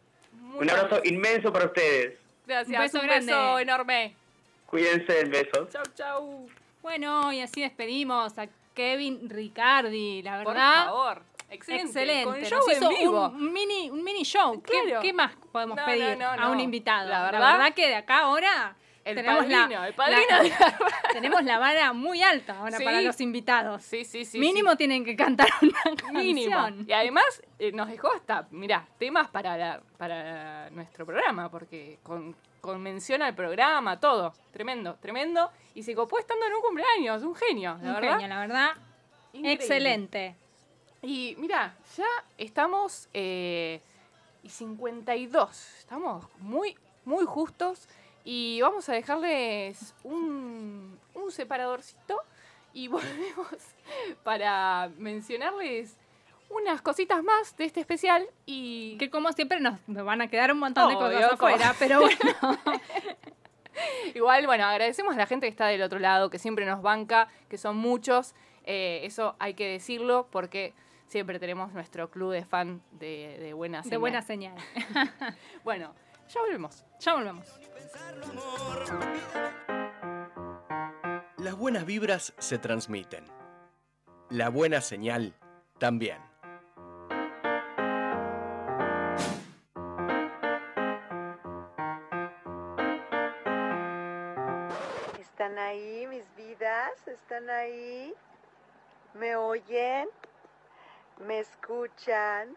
[0.55, 2.17] Un abrazo inmenso para ustedes.
[2.47, 2.77] Gracias.
[2.77, 4.15] Un beso un beso enorme.
[4.65, 5.69] Cuídense, besos.
[5.69, 6.47] Chau, chau.
[6.81, 10.85] Bueno, y así despedimos a Kevin Ricardi, la Por verdad.
[10.85, 11.21] favor.
[11.49, 11.85] Excelente.
[11.87, 12.23] Excelente.
[12.25, 13.25] Con Nos show hizo en vivo.
[13.27, 14.61] Un, mini, un mini show.
[14.61, 15.01] ¿Qué, Claro.
[15.01, 17.07] qué más podemos No, pedir no, no, a un invitado?
[17.07, 18.75] La verdad- que de acá ahora
[19.05, 20.77] El tenemos la- padrino, el padrino la- de la
[21.13, 22.83] tenemos la vara muy alta ahora Sí.
[22.83, 23.83] para los invitados.
[23.83, 24.39] Sí, sí, sí.
[24.39, 26.13] Mínimo tienen que cantar una canción.
[26.13, 26.67] Mínimo.
[26.87, 27.23] Y además
[27.59, 33.21] eh, nos dejó hasta, mirá, temas para, la- para nuestro programa, porque con, con mención
[33.21, 34.33] al programa, todo.
[34.51, 35.51] Tremendo, tremendo.
[35.75, 38.11] Y se copó estando en un cumpleaños, un genio, la Un verdad.
[38.13, 38.69] genio, la verdad.
[39.33, 39.53] Increíble.
[39.53, 40.35] Excelente.
[41.03, 42.07] Y mira, ya
[42.39, 43.79] estamos eh,
[44.41, 45.75] y 52.
[45.77, 46.75] Estamos muy,
[47.05, 47.87] muy justos.
[48.25, 52.19] Y vamos a dejarles un, un separadorcito.
[52.73, 53.47] Y volvemos
[54.23, 55.95] para mencionarles
[56.49, 58.27] unas cositas más de este especial.
[58.45, 62.59] Y Que como siempre nos van a quedar un montón de cosas afuera, pero bueno.
[64.13, 67.27] Igual, bueno, agradecemos a la gente que está del otro lado, que siempre nos banca,
[67.49, 68.33] que son muchos.
[68.63, 70.73] Eh, eso hay que decirlo porque
[71.07, 73.99] siempre tenemos nuestro club de fan de, de buena de señal.
[73.99, 74.55] buena señal.
[75.63, 75.93] Bueno,
[76.29, 76.83] ya volvemos.
[76.99, 77.47] Ya volvemos.
[81.37, 83.23] Las buenas vibras se transmiten.
[84.29, 85.35] La buena señal
[85.77, 86.17] también.
[95.19, 97.07] ¿Están ahí mis vidas?
[97.07, 98.13] ¿Están ahí?
[99.13, 100.09] ¿Me oyen?
[101.27, 102.55] ¿Me escuchan?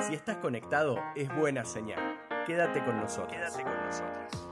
[0.00, 2.25] Si estás conectado, es buena señal.
[2.46, 3.32] Quédate con nosotros.
[3.32, 4.46] Quédate con nosotros.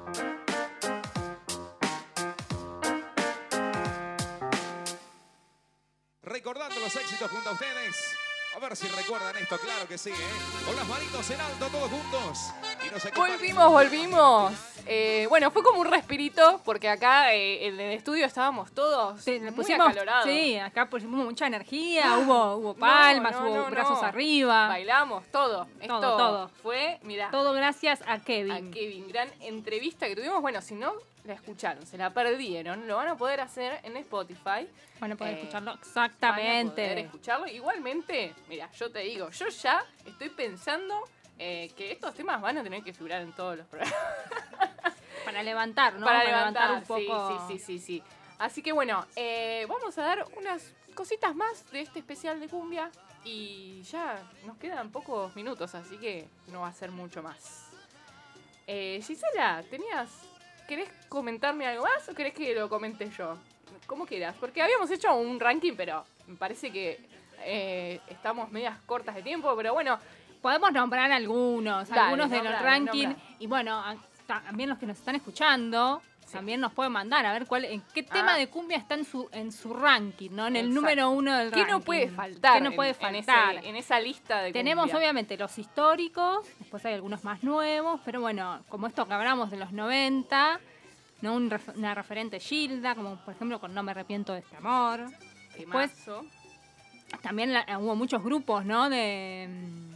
[6.44, 8.16] recordando los éxitos junto a ustedes.
[8.56, 10.64] A ver si recuerdan esto, claro que sí, ¿eh?
[10.64, 12.38] Con las manitos en alto todos juntos.
[12.86, 14.52] Y nos Volvimos, volvimos.
[14.86, 19.40] Eh, bueno, fue como un respirito, porque acá eh, en el estudio estábamos todos Sí,
[19.40, 20.24] muy pusimos, acalorados.
[20.24, 24.06] sí, acá pusimos mucha energía, hubo, hubo palmas, No, no, hubo no, brazos no.
[24.06, 24.68] arriba.
[24.68, 25.66] Bailamos, todo.
[25.80, 26.48] Esto Todo, todo.
[26.62, 28.70] Fue, mirá, Todo gracias a a Kevin.
[28.70, 29.08] Kevin.
[29.08, 30.40] Gran entrevista que tuvimos.
[30.42, 30.92] Bueno, si no
[31.24, 34.68] la escucharon, se la perdieron, lo van a poder hacer en Spotify.
[35.00, 37.00] Van a poder Eh, escucharlo Van a poder exactamente.
[37.00, 37.46] escucharlo.
[37.46, 41.02] Igualmente, mira, yo te digo, yo ya estoy pensando
[41.38, 43.94] eh, que estos temas van a tener que figurar en todos los programas.
[45.24, 46.04] Para levantar, ¿no?
[46.06, 47.48] Para levantar, un poco.
[47.48, 48.02] Sí, sí, sí, sí, sí.
[48.38, 52.90] Así que bueno, eh, vamos a dar unas cositas más de este especial de cumbia.
[53.24, 57.70] Y ya nos quedan pocos minutos, así que no va a ser mucho más.
[58.66, 60.10] Eh, Gisela, ¿tenías.
[60.68, 63.36] ¿Querés comentarme algo más o querés que lo comente yo?
[63.86, 66.98] Como quieras, porque habíamos hecho un ranking, pero me parece que
[67.44, 69.98] eh, estamos medias cortas de tiempo, pero bueno,
[70.44, 73.08] Podemos nombrar algunos, Dale, algunos de los nombralo, ranking.
[73.08, 73.36] nombralo.
[73.38, 73.82] Y bueno,
[74.26, 76.02] también los que nos están escuchando,
[76.34, 78.36] también nos pueden mandar a ver cuál, en qué tema Ah.
[78.36, 80.46] de cumbia está en su, en su ranking, ¿no?
[80.46, 80.80] En el Exacto.
[80.82, 81.72] número uno del ¿qué ranking.
[81.72, 82.54] no puede faltar?
[82.54, 83.56] ¿Qué no en- puede en faltar?
[83.56, 84.98] ese- en esa lista de Tenemos cumbia?
[84.98, 89.56] obviamente los históricos, después hay algunos más nuevos, pero bueno, como esto que hablamos de
[89.56, 90.60] los 90,
[91.22, 91.34] ¿no?
[91.34, 95.06] Un ref- una referente Gilda, como por ejemplo con No me arrepiento de este amor.
[95.56, 95.92] Después
[97.22, 98.90] también la- hubo muchos grupos, ¿no?
[98.90, 99.93] De, mm, de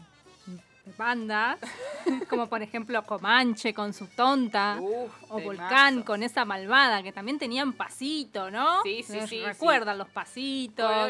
[0.97, 1.59] bandas,
[2.31, 5.41] como por ejemplo Comanche con su tonta, Uf, o.
[5.41, 8.83] Volcán con esa malvada, que también tenían pasito, ¿no?
[8.83, 10.91] Sí, sí, ¿Les sí, Recuerdan los pasitos.
[10.91, 11.09] La-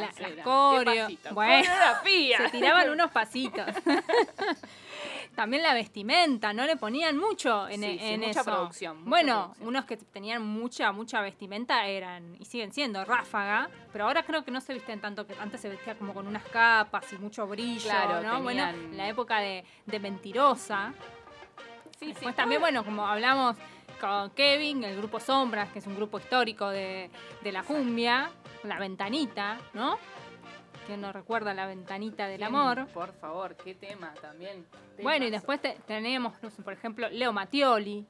[0.00, 1.08] las ¿Qué coreo.
[1.32, 2.42] Bueno, Coreografías.
[2.42, 3.66] se tiraban unos pasitos.
[5.34, 6.64] También la vestimenta, ¿no?
[6.66, 8.44] Le ponían mucho en, Sí, sí, en mucha eso.
[8.44, 9.68] producción, mucha bueno, producción.
[9.68, 14.50] unos que tenían mucha, mucha vestimenta eran, y siguen siendo, ráfaga, pero ahora creo que
[14.50, 17.82] no se visten tanto, que antes se vestía como con unas capas y mucho brillo,
[17.84, 18.42] Claro, ¿no?
[18.42, 20.92] Bueno, tenían- en la época de, de Mentirosa.
[21.98, 23.56] Sí, Después también, bueno, como hablamos
[24.00, 27.10] con Kevin, el grupo Sombras, que es un grupo histórico de,
[27.42, 28.30] de la cumbia,
[28.64, 29.98] La Ventanita, ¿no?
[30.86, 32.86] Que nos recuerda la ventanita del amor.
[32.88, 34.66] Por favor, qué tema también.
[35.02, 38.06] Bueno, y después te- tenemos, no sé, por ejemplo, Leo Mattioli,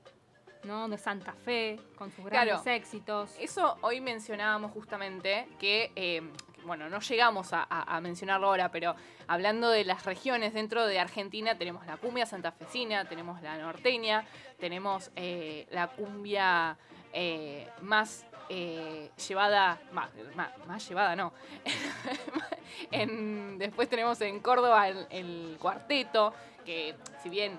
[0.64, 0.88] ¿no?
[0.88, 2.76] De Santa Fe, con sus grandes Claro.
[2.76, 3.36] éxitos.
[3.38, 6.22] Eso hoy mencionábamos justamente que, eh,
[6.64, 8.96] bueno, no llegamos a, a- a mencionarlo ahora, pero
[9.28, 14.24] hablando de las regiones dentro de Argentina, tenemos la cumbia santafesina, tenemos la norteña,
[14.58, 16.76] tenemos eh, la cumbia
[17.12, 21.32] eh, más eh, llevada, más, más- más llevada no,
[22.90, 26.34] En- después tenemos en Córdoba el, el cuarteto,
[26.64, 27.58] que si bien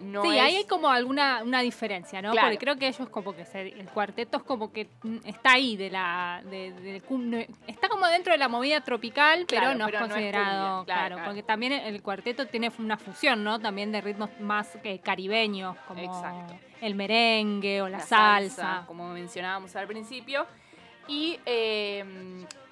[0.00, 0.42] no sí, es...
[0.42, 2.32] ahí hay como alguna una diferencia, ¿no?
[2.32, 2.48] Claro.
[2.48, 5.76] Porque creo que ellos como que se- el cuarteto es como que mm, está ahí
[5.76, 10.00] de la de, de está como dentro de la movida tropical, pero Claro, no pero
[10.00, 13.58] no es considerado, cumbia, claro, claro, porque también el cuarteto tiene una fusión, ¿no?
[13.60, 16.54] También de ritmos más eh, caribeños, como Exacto.
[16.80, 18.84] el merengue o la, la salsa.
[18.86, 20.46] como mencionábamos al principio.
[21.08, 22.04] Y eh,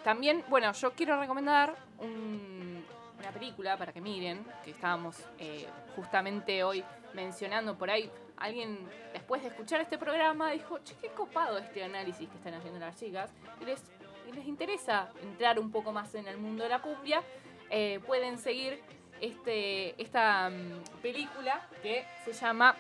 [0.05, 2.85] también, bueno, yo quiero recomendar un-
[3.19, 5.67] una película para que miren, que estábamos eh,
[5.97, 6.85] justamente hoy
[7.15, 8.11] mencionando por ahí.
[8.37, 12.79] Alguien, después de escuchar este programa, dijo, che, qué copado este análisis que están haciendo
[12.79, 13.31] las chicas.
[13.61, 13.83] Y les,
[14.29, 17.23] y les interesa entrar un poco más en el mundo de la cumbia.
[17.71, 18.81] eh, pueden seguir
[19.21, 22.77] este, esta mm, película que se llama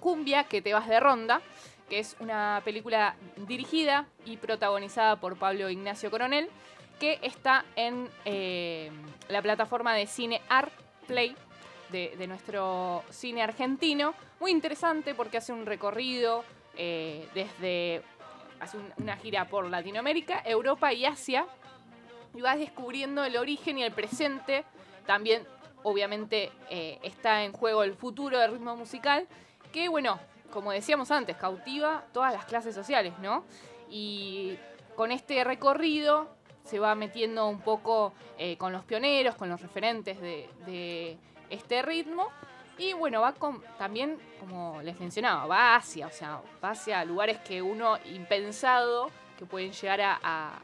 [0.00, 1.40] Cumbia, que te vas de ronda,
[1.88, 6.48] que es una película dirigida y protagonizada por Pablo Ignacio Coronel,
[7.00, 8.90] que está en eh,
[9.28, 10.72] la plataforma de cine Art
[11.06, 11.36] Play
[11.94, 14.14] de, nuestro cine argentino.
[14.40, 16.44] Muy interesante porque hace un recorrido
[16.76, 18.02] eh, desde.
[18.58, 21.46] hace un- una gira por Latinoamérica, Europa y Asia.
[22.34, 24.64] Y vas descubriendo el origen y el presente.
[25.06, 25.46] También,
[25.84, 29.28] obviamente, eh, está en juego el futuro del ritmo musical.
[29.72, 30.18] Que, bueno,
[30.52, 33.44] como decíamos antes, cautiva todas las clases sociales, ¿no?
[33.88, 34.56] Y
[34.96, 36.28] con este recorrido
[36.64, 41.18] se va metiendo un poco eh, con los pioneros, con los referentes de
[41.50, 42.28] este ritmo.
[42.76, 47.38] Y bueno, va con, también, como les mencionaba, va hacia, o sea, va hacia lugares
[47.38, 50.14] que uno impensado, que pueden llegar a,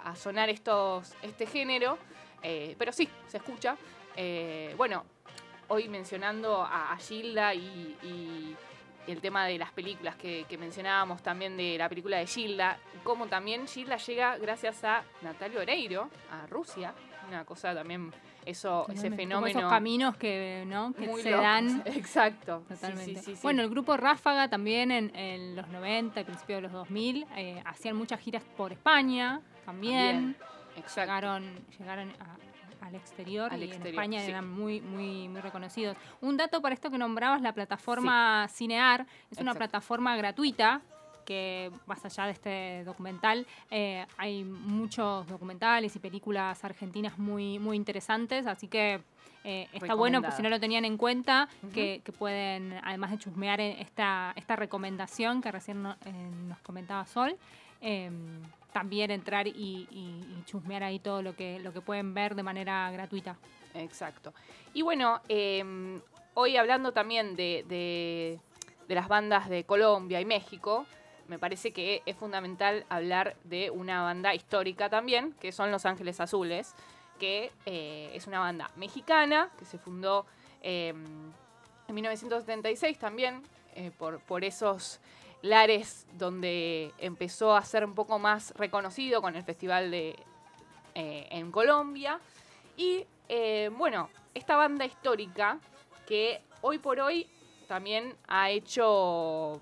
[0.05, 1.99] a- sonar estos, este género.
[2.43, 3.77] Eh, pero sí, se escucha.
[4.17, 5.05] Eh, bueno,
[5.69, 8.57] hoy mencionando a, Gilda y,
[9.07, 13.27] el tema de las películas que, que mencionábamos también de la película de Gilda, como
[13.27, 16.95] también Gilda llega gracias a Natalia Oreiro, a Rusia,
[17.27, 18.13] una cosa también,
[18.47, 19.59] eso, ese Como fenómeno.
[19.59, 20.93] esos caminos que, ¿no?
[20.93, 21.43] que se locos.
[21.45, 21.83] dan.
[21.87, 22.63] Exacto.
[22.69, 23.05] Totalmente.
[23.05, 23.41] sí, sí, sí.
[23.43, 27.97] Bueno, el grupo Ráfaga también en, en los 90, principios de los 2000, eh, hacían
[27.97, 30.37] muchas giras por España también.
[30.97, 31.45] Llegaron,
[31.79, 34.31] llegaron a- al exterior Al y exterior, en España sí.
[34.31, 35.97] eran muy, muy, muy reconocidos.
[36.23, 39.59] Un dato para esto que nombrabas, la plataforma Cinear, es una Exacto.
[39.59, 40.81] plataforma gratuita
[41.31, 47.77] que más allá de este documental, eh, hay muchos documentales y películas argentinas muy, muy
[47.77, 49.01] interesantes, así que
[49.45, 53.19] eh, está bueno, pues si no lo tenían en cuenta, que, que pueden, además de
[53.19, 56.13] chusmear esta, esta recomendación que recién no- eh,
[56.49, 57.37] nos comentaba Sol,
[57.81, 58.11] eh,
[58.73, 59.87] también entrar y, y-
[60.37, 63.37] y chusmear ahí todo lo que, lo que pueden ver de manera gratuita.
[63.75, 64.35] Exacto.
[64.75, 65.63] Y bueno, eh,
[66.35, 68.41] hoy hablando también de, de-
[68.89, 70.85] de las bandas de Colombia y México,
[71.31, 76.19] me parece que es fundamental hablar de una banda histórica también, que son Los Ángeles
[76.19, 76.75] Azules,
[77.21, 80.27] que eh, es una banda mexicana que se fundó
[80.61, 83.43] eh, en 1976 también,
[83.77, 84.99] eh, por, por esos
[85.41, 90.17] lares donde empezó a ser un poco más reconocido con el festival de,
[90.97, 92.19] eh, en Colombia.
[92.77, 93.07] Y
[93.77, 95.61] bueno, esta banda histórica
[96.09, 97.29] que hoy por hoy
[97.69, 99.61] también ha hecho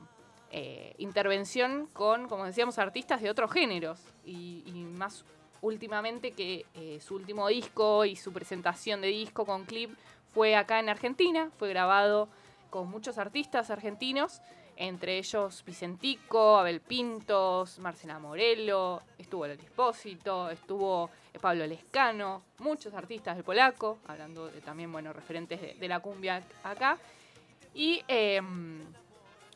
[0.51, 4.01] eh, intervención con, como decíamos, artistas de otros géneros.
[4.25, 4.63] Y,
[4.97, 5.25] más
[5.61, 9.91] últimamente que eh, su último disco y su presentación de disco con clip
[10.33, 11.51] fue acá en Argentina.
[11.59, 12.29] Fue grabado
[12.71, 14.41] con muchos artistas argentinos,
[14.77, 22.95] entre ellos Vicentico, Abel Pintos, Marcela Morelo, estuvo El Dispósito, estuvo eh, Pablo Lescano, muchos
[22.95, 26.99] artistas del polaco, hablando de también, bueno, referentes de, la cumbia acá.
[27.75, 28.41] Y eh,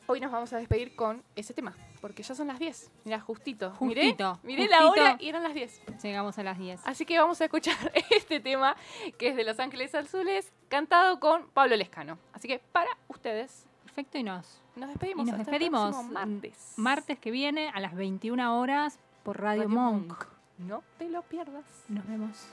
[0.07, 2.91] hoy nos vamos a despedir con ese tema, porque ya son las 10.
[3.05, 3.71] Mirá, justito.
[3.71, 5.81] Justito, Miré, miré la hora y eran las 10.
[6.03, 6.81] Llegamos a las 10.
[6.85, 7.75] Así que vamos a escuchar
[8.11, 8.75] este tema
[9.17, 12.17] que es de Los Ángeles Azules, cantado con Pablo Lescano.
[12.33, 13.65] Así que para ustedes.
[13.83, 15.25] Perfecto, y nos, Nos y despedimos.
[15.27, 16.73] nos hasta despedimos martes.
[16.77, 20.07] martes que viene a las 21 horas por Radio, Radio Monk.
[20.07, 20.25] Monk.
[20.57, 21.63] No te lo pierdas.
[21.89, 22.47] Nos vemos.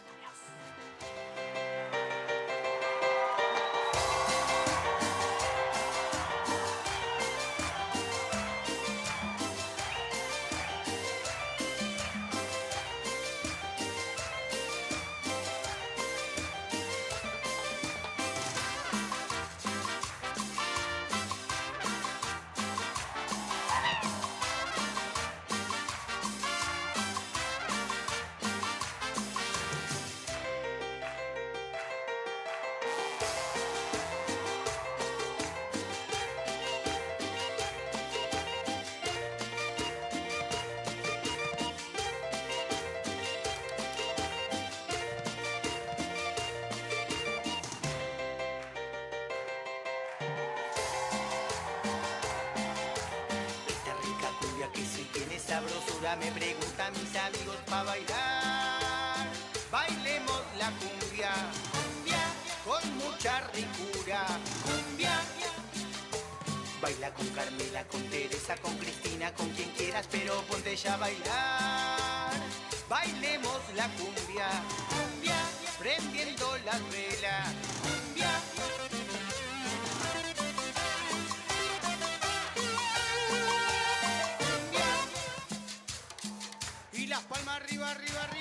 [71.11, 72.33] Bailar.
[72.89, 74.49] Bailemos la cumbia,
[75.79, 77.49] prendiendo las velas,
[77.83, 78.31] cumbia.
[86.93, 88.40] Y las palmas arriba, arriba, arriba.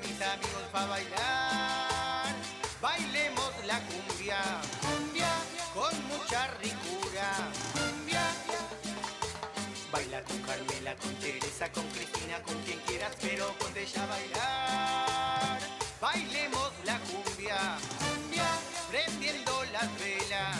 [0.00, 2.34] Mis amigos para bailar.
[2.80, 4.38] Bailemos la cumbia,
[4.80, 5.30] cumbia
[5.74, 8.22] con mucha ricura, cumbia.
[9.90, 15.58] Baila con Carmela, con Teresa, con Cristina, con quien quieras, pero ponte ya bailar.
[16.00, 18.48] Bailemos la cumbia, cumbia,
[18.90, 20.56] prendiendo las velas,